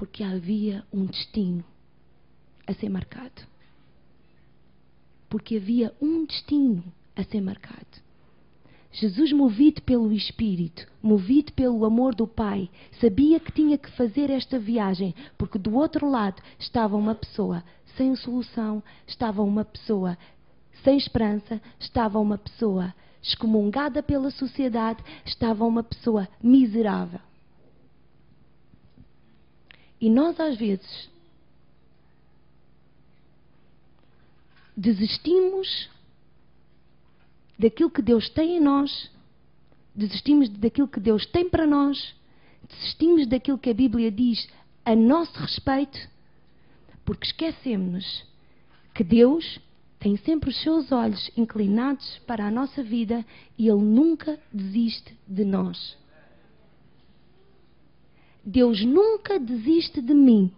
porque 0.00 0.24
havia 0.24 0.82
um 0.90 1.04
destino 1.04 1.62
a 2.66 2.72
ser 2.72 2.88
marcado. 2.88 3.42
Porque 5.28 5.58
havia 5.58 5.94
um 6.00 6.24
destino 6.24 6.82
a 7.14 7.22
ser 7.22 7.42
marcado. 7.42 8.00
Jesus, 8.92 9.32
movido 9.32 9.80
pelo 9.82 10.12
Espírito, 10.12 10.84
movido 11.00 11.52
pelo 11.52 11.84
amor 11.84 12.14
do 12.14 12.26
Pai, 12.26 12.68
sabia 13.00 13.38
que 13.38 13.52
tinha 13.52 13.78
que 13.78 13.90
fazer 13.92 14.30
esta 14.30 14.58
viagem, 14.58 15.14
porque 15.38 15.58
do 15.58 15.74
outro 15.76 16.10
lado 16.10 16.42
estava 16.58 16.96
uma 16.96 17.14
pessoa 17.14 17.62
sem 17.96 18.16
solução, 18.16 18.82
estava 19.06 19.42
uma 19.42 19.64
pessoa 19.64 20.18
sem 20.82 20.96
esperança, 20.96 21.60
estava 21.78 22.18
uma 22.18 22.36
pessoa 22.36 22.92
excomungada 23.22 24.02
pela 24.02 24.30
sociedade, 24.30 25.04
estava 25.24 25.64
uma 25.64 25.82
pessoa 25.82 26.28
miserável. 26.42 27.20
E 30.00 30.08
nós, 30.08 30.40
às 30.40 30.56
vezes, 30.56 31.10
desistimos 34.76 35.90
daquilo 37.60 37.90
que 37.90 38.00
Deus 38.00 38.30
tem 38.30 38.56
em 38.56 38.60
nós, 38.60 39.10
desistimos 39.94 40.48
daquilo 40.48 40.88
que 40.88 40.98
Deus 40.98 41.26
tem 41.26 41.48
para 41.48 41.66
nós, 41.66 42.14
desistimos 42.66 43.26
daquilo 43.26 43.58
que 43.58 43.68
a 43.68 43.74
Bíblia 43.74 44.10
diz 44.10 44.48
a 44.82 44.96
nosso 44.96 45.38
respeito, 45.38 45.98
porque 47.04 47.26
esquecemos 47.26 48.24
que 48.94 49.04
Deus 49.04 49.60
tem 49.98 50.16
sempre 50.16 50.48
os 50.48 50.62
seus 50.62 50.90
olhos 50.90 51.30
inclinados 51.36 52.18
para 52.26 52.46
a 52.46 52.50
nossa 52.50 52.82
vida 52.82 53.24
e 53.58 53.68
Ele 53.68 53.82
nunca 53.82 54.40
desiste 54.50 55.14
de 55.28 55.44
nós. 55.44 55.98
Deus 58.42 58.82
nunca 58.82 59.38
desiste 59.38 60.00
de 60.00 60.14
mim 60.14 60.50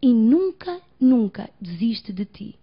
e 0.00 0.14
nunca, 0.14 0.80
nunca 0.98 1.50
desiste 1.60 2.10
de 2.10 2.24
ti. 2.24 2.58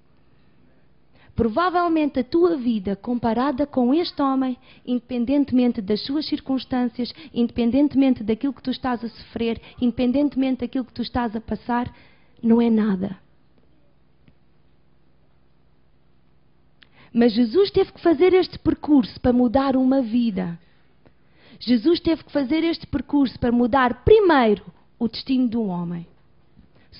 Provavelmente 1.35 2.19
a 2.19 2.23
tua 2.23 2.55
vida, 2.55 2.95
comparada 2.95 3.67
com 3.67 3.93
este 3.93 4.21
homem, 4.21 4.57
independentemente 4.85 5.81
das 5.81 6.01
suas 6.01 6.25
circunstâncias, 6.25 7.13
independentemente 7.33 8.23
daquilo 8.23 8.53
que 8.53 8.63
tu 8.63 8.71
estás 8.71 9.03
a 9.03 9.09
sofrer, 9.09 9.61
independentemente 9.81 10.61
daquilo 10.61 10.85
que 10.85 10.93
tu 10.93 11.01
estás 11.01 11.35
a 11.35 11.41
passar, 11.41 11.93
não 12.41 12.61
é 12.61 12.69
nada. 12.69 13.19
Mas 17.13 17.33
Jesus 17.33 17.69
teve 17.69 17.91
que 17.91 18.01
fazer 18.01 18.33
este 18.33 18.57
percurso 18.57 19.19
para 19.19 19.33
mudar 19.33 19.75
uma 19.75 20.01
vida. 20.01 20.57
Jesus 21.59 21.99
teve 21.99 22.23
que 22.23 22.31
fazer 22.31 22.63
este 22.63 22.87
percurso 22.87 23.37
para 23.39 23.51
mudar 23.51 24.05
primeiro 24.05 24.65
o 24.97 25.07
destino 25.07 25.47
do 25.49 25.63
homem. 25.63 26.07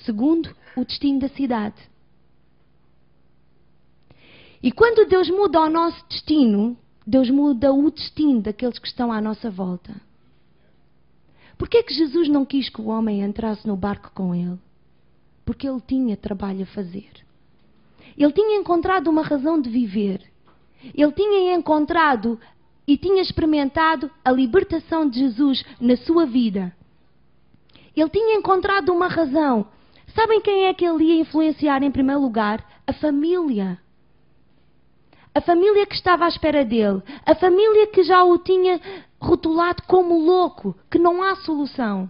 Segundo, 0.04 0.54
o 0.76 0.84
destino 0.84 1.20
da 1.20 1.28
cidade. 1.28 1.76
E 4.62 4.72
quando 4.72 5.08
Deus 5.08 5.28
muda 5.30 5.60
o 5.60 5.70
nosso 5.70 6.04
destino, 6.08 6.76
Deus 7.06 7.30
muda 7.30 7.72
o 7.72 7.90
destino 7.90 8.40
daqueles 8.40 8.78
que 8.78 8.88
estão 8.88 9.12
à 9.12 9.20
nossa 9.20 9.50
volta. 9.50 9.94
Por 11.56 11.68
que 11.68 11.78
é 11.78 11.82
que 11.82 11.94
Jesus 11.94 12.28
não 12.28 12.44
quis 12.44 12.68
que 12.68 12.80
o 12.80 12.86
homem 12.86 13.22
entrasse 13.22 13.66
no 13.66 13.76
barco 13.76 14.10
com 14.14 14.34
ele? 14.34 14.58
Porque 15.44 15.68
ele 15.68 15.80
tinha 15.80 16.16
trabalho 16.16 16.64
a 16.64 16.66
fazer. 16.66 17.10
Ele 18.16 18.32
tinha 18.32 18.58
encontrado 18.58 19.08
uma 19.08 19.22
razão 19.22 19.60
de 19.60 19.70
viver. 19.70 20.20
Ele 20.94 21.12
tinha 21.12 21.54
encontrado 21.54 22.38
e 22.86 22.96
tinha 22.96 23.22
experimentado 23.22 24.10
a 24.24 24.30
libertação 24.30 25.08
de 25.08 25.20
Jesus 25.20 25.64
na 25.80 25.96
sua 25.96 26.26
vida. 26.26 26.74
Ele 27.94 28.10
tinha 28.10 28.36
encontrado 28.36 28.92
uma 28.92 29.08
razão. 29.08 29.66
Sabem 30.14 30.40
quem 30.40 30.66
é 30.66 30.74
que 30.74 30.84
ele 30.84 31.04
ia 31.04 31.20
influenciar 31.20 31.82
em 31.82 31.90
primeiro 31.90 32.20
lugar? 32.20 32.64
A 32.86 32.92
família. 32.92 33.78
A 35.36 35.40
família 35.42 35.84
que 35.84 35.94
estava 35.94 36.24
à 36.24 36.28
espera 36.28 36.64
dele. 36.64 37.02
A 37.26 37.34
família 37.34 37.88
que 37.88 38.02
já 38.02 38.24
o 38.24 38.38
tinha 38.38 38.80
rotulado 39.20 39.82
como 39.82 40.18
louco, 40.18 40.74
que 40.90 40.98
não 40.98 41.22
há 41.22 41.36
solução. 41.36 42.08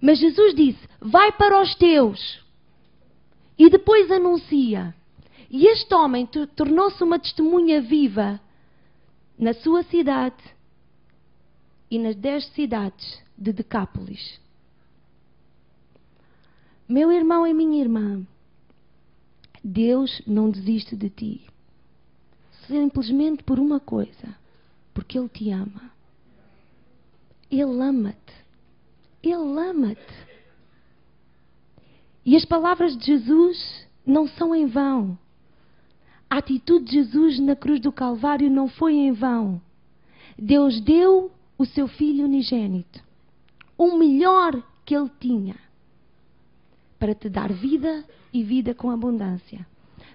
Mas 0.00 0.18
Jesus 0.18 0.54
disse: 0.54 0.88
Vai 1.02 1.32
para 1.32 1.60
os 1.60 1.74
teus. 1.74 2.42
E 3.58 3.68
depois 3.68 4.10
anuncia. 4.10 4.94
E 5.50 5.66
este 5.66 5.94
homem 5.94 6.26
tornou-se 6.56 7.04
uma 7.04 7.18
testemunha 7.18 7.82
viva 7.82 8.40
na 9.38 9.52
sua 9.52 9.82
cidade 9.82 10.42
e 11.90 11.98
nas 11.98 12.16
dez 12.16 12.46
cidades 12.54 13.22
de 13.36 13.52
Decápolis. 13.52 14.40
Meu 16.88 17.12
irmão 17.12 17.46
e 17.46 17.52
minha 17.52 17.82
irmã, 17.82 18.26
Deus 19.62 20.22
não 20.26 20.50
desiste 20.50 20.96
de 20.96 21.10
ti. 21.10 21.57
Simplesmente 22.68 23.42
por 23.42 23.58
uma 23.58 23.80
coisa: 23.80 24.36
porque 24.94 25.18
Ele 25.18 25.28
te 25.28 25.50
ama. 25.50 25.90
Ele 27.50 27.82
ama-te. 27.82 28.34
Ele 29.22 29.34
ama-te. 29.34 30.28
E 32.24 32.36
as 32.36 32.44
palavras 32.44 32.96
de 32.96 33.06
Jesus 33.06 33.86
não 34.06 34.28
são 34.28 34.54
em 34.54 34.66
vão. 34.66 35.18
A 36.28 36.38
atitude 36.38 36.84
de 36.84 36.92
Jesus 36.92 37.40
na 37.40 37.56
cruz 37.56 37.80
do 37.80 37.90
Calvário 37.90 38.50
não 38.50 38.68
foi 38.68 38.94
em 38.94 39.12
vão. 39.12 39.60
Deus 40.38 40.80
deu 40.80 41.32
o 41.56 41.64
seu 41.64 41.88
filho 41.88 42.24
unigênito, 42.24 43.02
o 43.76 43.96
melhor 43.96 44.62
que 44.84 44.94
ele 44.94 45.10
tinha, 45.18 45.56
para 46.98 47.14
te 47.14 47.28
dar 47.28 47.52
vida 47.52 48.04
e 48.32 48.44
vida 48.44 48.74
com 48.74 48.90
abundância, 48.90 49.66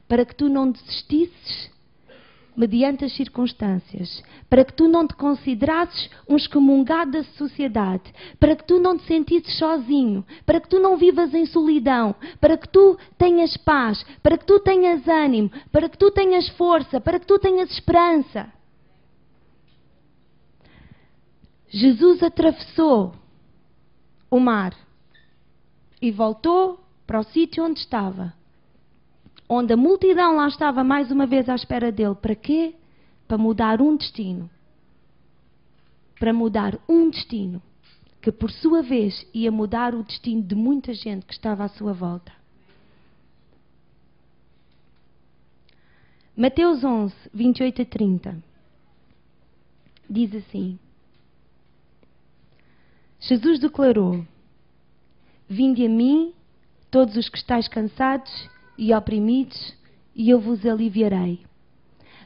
para 0.08 0.24
que 0.24 0.36
tu 0.36 0.48
não 0.48 0.72
desistisses 0.72 1.73
mediante 2.56 3.04
as 3.06 3.16
circunstâncias, 3.16 4.24
para 4.50 4.64
que 4.64 4.74
tu 4.74 4.88
não 4.88 5.08
te 5.08 5.16
considerasses 5.16 6.10
um 6.28 6.36
excomungado 6.36 7.12
da 7.12 7.24
sociedade, 7.24 8.14
para 8.40 8.56
que 8.56 8.64
tu 8.64 8.80
não 8.80 8.98
te 8.98 9.06
sentisses 9.06 9.58
sozinho, 9.58 10.26
para 10.46 10.60
que 10.60 10.70
tu 10.70 10.80
não 10.80 10.98
vivas 10.98 11.34
em 11.34 11.46
solidão, 11.46 12.16
para 12.40 12.58
que 12.58 12.68
tu 12.68 12.98
tenhas 13.18 13.58
paz, 13.58 14.04
para 14.22 14.38
que 14.38 14.46
tu 14.46 14.60
tenhas 14.60 15.08
ânimo, 15.08 15.52
para 15.72 15.90
que 15.90 15.98
tu 15.98 16.12
tenhas 16.12 16.48
força, 16.50 17.02
para 17.02 17.20
que 17.20 17.26
tu 17.26 17.40
tenhas 17.40 17.72
esperança. 17.72 18.52
Jesus 21.70 22.22
atravessou 22.22 23.14
o 24.30 24.40
mar 24.40 24.76
e 26.00 26.12
voltou 26.12 26.80
para 27.08 27.20
o 27.20 27.24
sítio 27.24 27.64
onde 27.64 27.80
estava 27.80 28.34
onde 29.48 29.74
a 29.74 29.78
multidão 29.78 30.36
lá 30.36 30.48
estava 30.48 30.84
mais 30.84 31.12
uma 31.12 31.26
vez 31.26 31.48
à 31.50 31.56
espera 31.56 31.92
dele. 31.92 32.16
Para 32.16 32.36
quê? 32.36 32.76
Para 33.28 33.38
mudar 33.38 33.82
um 33.82 33.96
destino. 33.96 34.50
Para 36.20 36.34
mudar 36.34 36.80
um 36.88 37.10
destino. 37.10 37.62
Que 38.22 38.32
por 38.32 38.52
sua 38.52 38.82
vez 38.82 39.28
ia 39.34 39.52
mudar 39.52 39.94
o 39.94 40.04
destino 40.04 40.42
de 40.42 40.56
muita 40.56 40.94
gente 40.94 41.26
que 41.26 41.34
estava 41.34 41.66
à 41.66 41.68
sua 41.68 41.94
volta. 41.94 42.32
Mateus 46.36 46.84
11, 46.84 47.14
28 47.34 47.82
a 47.82 47.86
30. 47.86 48.44
Diz 50.10 50.34
assim: 50.34 50.80
Jesus 53.20 53.60
declarou: 53.60 54.26
Vinde 55.48 55.86
a 55.86 55.90
mim, 55.90 56.34
todos 56.90 57.16
os 57.18 57.30
que 57.30 57.38
estáis 57.38 57.68
cansados 57.68 58.50
e 58.78 58.94
oprimidos, 58.94 59.76
e 60.16 60.30
eu 60.30 60.40
vos 60.40 60.66
aliviarei. 60.66 61.42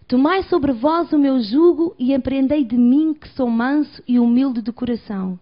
Tomai 0.07 0.43
sobre 0.43 0.71
vós 0.71 1.11
o 1.11 1.19
meu 1.19 1.39
jugo 1.41 1.95
e 1.99 2.13
aprendei 2.13 2.63
de 2.63 2.77
mim, 2.77 3.13
que 3.13 3.27
sou 3.29 3.49
manso 3.49 4.01
e 4.07 4.17
humilde 4.17 4.61
de 4.61 4.71
coração, 4.71 5.37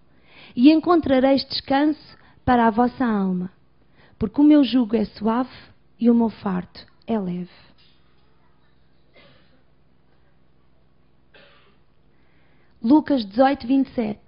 e 0.56 0.72
encontrareis 0.72 1.46
descanso 1.46 2.18
para 2.44 2.68
a 2.68 2.72
vossa 2.72 3.06
alma, 3.06 3.52
porque 4.18 4.42
o 4.42 4.44
meu 4.44 4.64
jugo 4.64 4.96
é 4.96 5.06
suave 5.06 5.50
e 6.00 6.10
o 6.10 6.16
meu 6.16 6.30
farto 6.30 6.86
é 7.06 7.20
leve. 7.20 7.50
Lucas 12.82 13.26
18, 13.26 13.66
27 13.66 14.20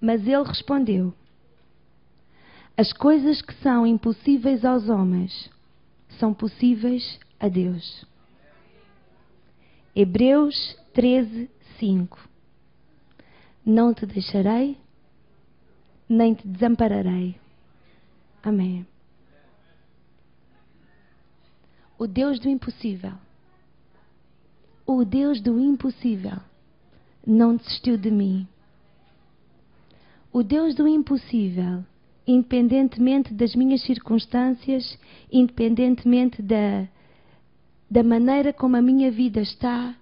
Mas 0.00 0.26
ele 0.26 0.42
respondeu: 0.42 1.14
as 2.76 2.92
coisas 2.92 3.42
que 3.42 3.54
são 3.56 3.86
impossíveis 3.86 4.64
aos 4.64 4.88
homens 4.88 5.50
são 6.18 6.32
possíveis 6.32 7.18
a 7.38 7.48
Deus. 7.48 8.06
Hebreus 9.94 10.56
13, 10.94 11.50
5 11.78 12.28
Não 13.64 13.92
te 13.92 14.06
deixarei, 14.06 14.78
nem 16.08 16.34
te 16.34 16.48
desampararei. 16.48 17.36
Amém. 18.42 18.86
O 21.98 22.06
Deus 22.06 22.40
do 22.40 22.48
impossível, 22.48 23.12
o 24.86 25.04
Deus 25.04 25.40
do 25.40 25.60
impossível, 25.60 26.38
não 27.24 27.54
desistiu 27.54 27.96
de 27.96 28.10
mim. 28.10 28.48
O 30.32 30.42
Deus 30.42 30.74
do 30.74 30.88
impossível 30.88 31.84
independentemente 32.26 33.32
das 33.34 33.54
minhas 33.54 33.82
circunstâncias, 33.82 34.98
independentemente 35.30 36.40
da, 36.40 36.88
da 37.90 38.02
maneira 38.02 38.52
como 38.52 38.76
a 38.76 38.82
minha 38.82 39.10
vida 39.10 39.40
está, 39.40 39.94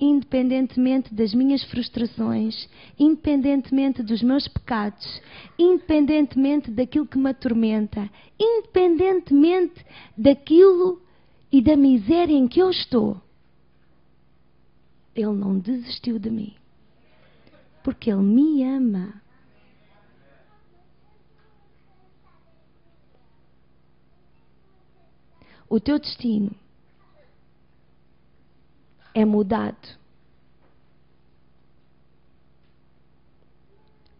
independentemente 0.00 1.12
das 1.12 1.34
minhas 1.34 1.62
frustrações, 1.64 2.68
independentemente 2.98 4.02
dos 4.02 4.22
meus 4.22 4.46
pecados, 4.46 5.20
independentemente 5.58 6.70
daquilo 6.70 7.06
que 7.06 7.18
me 7.18 7.30
atormenta, 7.30 8.08
independentemente 8.38 9.84
daquilo 10.16 11.02
e 11.50 11.60
da 11.60 11.76
miséria 11.76 12.34
em 12.34 12.46
que 12.46 12.60
eu 12.60 12.70
estou. 12.70 13.20
Ele 15.14 15.32
não 15.32 15.58
desistiu 15.58 16.18
de 16.18 16.30
mim. 16.30 16.54
Porque 17.82 18.10
Ele 18.10 18.22
me 18.22 18.62
ama. 18.62 19.20
O 25.68 25.78
teu 25.78 25.98
destino 25.98 26.50
é 29.14 29.24
mudado. 29.24 29.98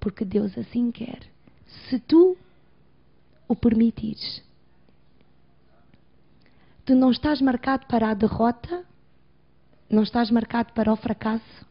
Porque 0.01 0.25
Deus 0.25 0.57
assim 0.57 0.91
quer. 0.91 1.21
Se 1.89 1.99
tu 1.99 2.37
o 3.47 3.57
permitires. 3.57 4.43
Tu 6.85 6.95
não 6.95 7.11
estás 7.11 7.41
marcado 7.41 7.87
para 7.87 8.11
a 8.11 8.15
derrota, 8.15 8.85
não 9.91 10.03
estás 10.03 10.31
marcado 10.31 10.73
para 10.73 10.93
o 10.93 10.97
fracasso, 10.97 11.67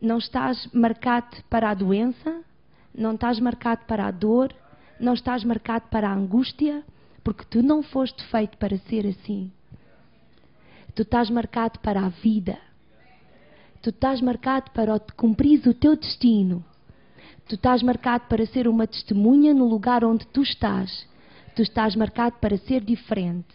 não 0.00 0.18
estás 0.18 0.66
marcado 0.72 1.42
para 1.48 1.70
a 1.70 1.74
doença, 1.74 2.42
não 2.94 3.14
estás 3.14 3.40
marcado 3.40 3.84
para 3.86 4.06
a 4.06 4.10
dor, 4.10 4.54
não 5.00 5.14
estás 5.14 5.44
marcado 5.44 5.88
para 5.88 6.08
a 6.08 6.14
angústia, 6.14 6.84
porque 7.24 7.44
tu 7.46 7.62
não 7.62 7.82
foste 7.82 8.22
feito 8.26 8.58
para 8.58 8.76
ser 8.76 9.06
assim. 9.06 9.50
Tu 10.94 11.02
estás 11.02 11.30
marcado 11.30 11.80
para 11.80 12.04
a 12.04 12.10
vida. 12.10 12.58
Tu 13.80 13.88
estás 13.88 14.20
marcado 14.20 14.70
para 14.72 15.00
cumprir 15.16 15.66
o 15.66 15.74
teu 15.74 15.96
destino. 15.96 16.62
Tu 17.48 17.54
estás 17.54 17.82
marcado 17.82 18.26
para 18.28 18.46
ser 18.46 18.68
uma 18.68 18.86
testemunha 18.86 19.54
no 19.54 19.66
lugar 19.66 20.04
onde 20.04 20.26
tu 20.26 20.42
estás. 20.42 21.08
Tu 21.56 21.62
estás 21.62 21.96
marcado 21.96 22.36
para 22.38 22.58
ser 22.58 22.84
diferente. 22.84 23.54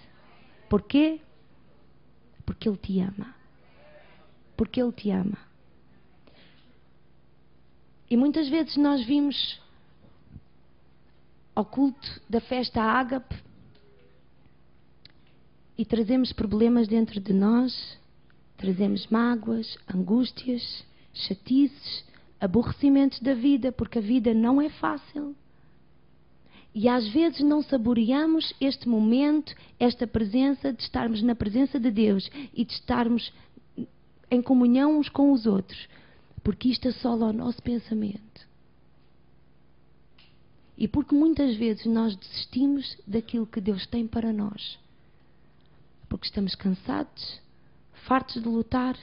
Porquê? 0.68 1.22
Porque 2.46 2.68
Ele 2.68 2.78
te 2.78 3.00
ama. 3.00 3.36
Porque 4.58 4.82
Ele 4.82 4.92
te 4.92 5.12
ama. 5.12 5.38
E 8.10 8.18
muitas 8.18 8.50
vezes 8.50 8.76
nós 8.78 9.06
vimos 9.06 9.62
ao 11.56 11.64
culto 11.64 12.22
da 12.28 12.42
festa 12.42 12.82
ágape 12.82 13.49
e 15.80 15.86
trazemos 15.86 16.34
problemas 16.34 16.90
dentro 16.90 17.22
de 17.22 17.32
nós, 17.32 17.98
trazemos 18.58 19.08
mágoas, 19.08 19.78
angústias, 19.88 20.84
chatices, 21.14 22.04
aborrecimentos 22.38 23.22
da 23.22 23.34
vida, 23.34 23.72
porque 23.72 23.98
a 23.98 24.02
vida 24.02 24.34
não 24.34 24.62
é 24.62 24.68
fácil. 24.68 25.34
E 26.76 26.90
às 26.90 27.08
vezes 27.08 27.40
não 27.40 27.64
saboreamos 27.64 28.54
este 28.60 28.90
momento, 28.90 29.56
esta 29.80 30.06
presença, 30.06 30.74
de 30.74 30.84
estarmos 30.84 31.22
na 31.22 31.34
presença 31.34 31.80
de 31.80 31.90
Deus 31.90 32.30
e 32.54 32.66
de 32.66 32.74
estarmos 32.74 33.32
em 34.30 34.42
comunhão 34.42 35.00
uns 35.00 35.08
com 35.08 35.32
os 35.32 35.46
outros, 35.46 35.88
porque 36.44 36.68
isto 36.68 36.90
assola 36.90 37.28
o 37.28 37.34
nosso 37.34 37.64
pensamento. 37.64 38.46
E 40.78 40.90
porque 40.90 41.16
muitas 41.16 41.56
vezes 41.56 41.86
nós 41.86 42.18
desistimos 42.18 42.98
daquilo 43.08 43.48
que 43.48 43.62
Deus 43.62 43.88
tem 43.88 44.06
para 44.06 44.34
nós. 44.34 44.78
Porque 46.10 46.26
estamos 46.26 46.56
cansados, 46.56 47.40
fartos 48.08 48.42
de 48.42 48.50
lutar, 48.50 48.98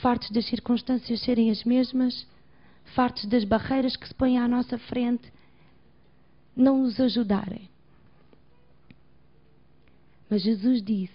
fartos 0.00 0.30
das 0.30 0.46
circunstâncias 0.46 1.20
serem 1.20 1.50
as 1.50 1.64
mesmas, 1.64 2.26
fartos 2.94 3.26
das 3.26 3.44
barreiras 3.44 3.96
que 3.96 4.06
se 4.06 4.14
põem 4.14 4.38
à 4.38 4.46
nossa 4.46 4.78
frente 4.78 5.30
não 6.56 6.82
nos 6.82 7.00
ajudarem. 7.00 7.68
Mas 10.28 10.42
Jesus 10.42 10.82
disse: 10.82 11.12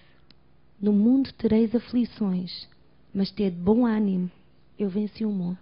No 0.81 0.91
mundo 0.91 1.31
tereis 1.33 1.73
aflições, 1.73 2.67
mas 3.13 3.31
tede 3.31 3.55
bom 3.55 3.85
ânimo, 3.85 4.29
eu 4.77 4.89
venci 4.89 5.23
o 5.23 5.31
mundo. 5.31 5.57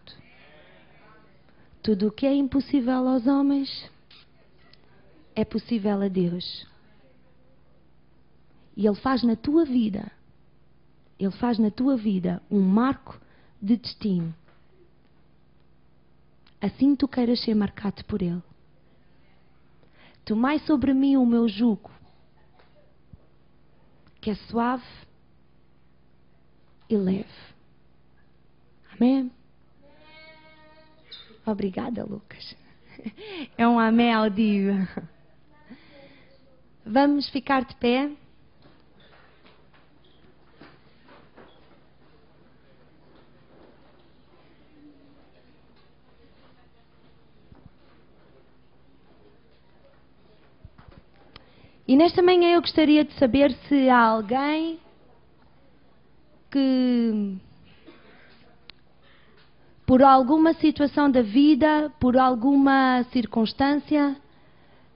Tudo 1.83 2.07
o 2.07 2.11
que 2.11 2.25
é 2.25 2.33
impossível 2.33 3.07
aos 3.07 3.27
homens 3.27 3.69
é 5.35 5.45
possível 5.45 6.01
a 6.01 6.07
Deus. 6.07 6.65
E 8.84 8.86
Ele 8.86 8.98
faz 8.98 9.24
na 9.24 9.38
tua 9.38 9.63
vida, 9.63 10.12
Ele 11.17 11.32
faz 11.32 11.58
na 11.58 11.72
tua 11.72 11.96
vida 11.96 12.43
um 12.52 12.60
marco 12.60 13.17
de 13.62 13.78
destino. 13.78 14.36
Assim 16.60 16.93
tu 16.93 17.08
queiras 17.08 17.41
ser 17.41 17.56
marcado 17.56 18.04
por 18.04 18.22
Ele. 18.22 18.43
Tomai 20.26 20.60
sobre 20.60 20.93
mim 20.93 21.15
o 21.15 21.26
meu 21.26 21.48
jugo, 21.48 21.89
que 24.19 24.32
é 24.32 24.36
suave 24.36 24.84
e 26.89 26.98
leve. 26.98 27.26
Amém? 28.91 29.32
Obrigada, 31.46 32.04
Lucas. 32.04 32.54
É 33.58 33.65
um 33.65 33.80
amém 33.80 34.12
audível. 34.12 34.86
Vamos 36.86 37.30
ficar 37.30 37.63
de 37.63 37.76
pé. 37.76 38.12
E 51.86 51.98
nesta 51.98 52.22
manhã 52.22 52.54
eu 52.54 52.62
gostaria 52.62 53.04
de 53.04 53.13
saber 53.15 53.52
se 53.67 53.89
há 53.89 54.00
alguém 54.00 54.80
que, 56.50 57.38
por 59.86 60.02
alguma 60.02 60.54
situação 60.54 61.12
da 61.12 61.22
vida, 61.22 61.91
por 62.00 62.17
alguma 62.17 63.04
circunstância, 63.12 64.15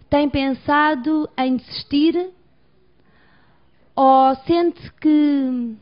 tem 0.10 0.30
pensado 0.30 1.30
em 1.38 1.58
desistir 1.58 2.32
ou 3.94 4.36
sente 4.46 4.94
que 4.94 5.76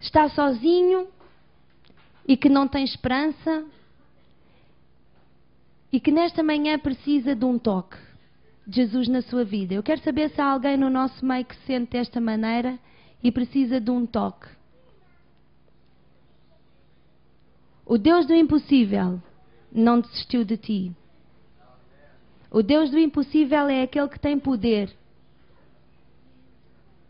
está 0.00 0.26
sozinho 0.30 1.08
e 2.26 2.34
que 2.34 2.48
não 2.48 2.66
tem 2.66 2.82
esperança 2.82 3.66
e 5.92 6.00
que 6.00 6.10
nesta 6.10 6.42
manhã 6.42 6.78
precisa 6.78 7.34
de 7.34 7.44
um 7.44 7.58
toque. 7.58 8.05
Jesus 8.68 9.08
na 9.08 9.22
sua 9.22 9.44
vida. 9.44 9.74
Eu 9.74 9.82
quero 9.82 10.00
saber 10.02 10.30
se 10.30 10.40
há 10.40 10.50
alguém 10.50 10.76
no 10.76 10.90
nosso 10.90 11.24
meio 11.24 11.44
que 11.44 11.54
se 11.56 11.66
sente 11.66 11.92
desta 11.92 12.20
maneira 12.20 12.78
e 13.22 13.30
precisa 13.30 13.80
de 13.80 13.90
um 13.90 14.04
toque. 14.04 14.48
O 17.84 17.96
Deus 17.96 18.26
do 18.26 18.34
impossível 18.34 19.22
não 19.70 20.00
desistiu 20.00 20.44
de 20.44 20.56
ti. 20.56 20.92
O 22.50 22.62
Deus 22.62 22.90
do 22.90 22.98
impossível 22.98 23.68
é 23.68 23.82
aquele 23.82 24.08
que 24.08 24.18
tem 24.18 24.38
poder. 24.38 24.92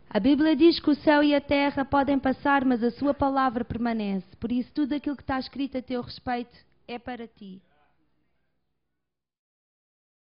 A 0.09 0.19
Bíblia 0.19 0.55
diz 0.55 0.79
que 0.79 0.89
o 0.89 0.95
céu 0.95 1.23
e 1.23 1.35
a 1.35 1.41
terra 1.41 1.83
podem 1.83 2.17
passar, 2.17 2.63
mas 2.63 2.83
a 2.83 2.91
sua 2.91 3.13
palavra 3.13 3.65
permanece. 3.65 4.27
Por 4.39 4.51
isso, 4.51 4.71
tudo 4.73 4.93
aquilo 4.93 5.15
que 5.15 5.23
está 5.23 5.39
escrito 5.39 5.77
a 5.77 5.81
teu 5.81 6.01
respeito 6.01 6.55
é 6.87 6.97
para 6.97 7.27
ti. 7.27 7.61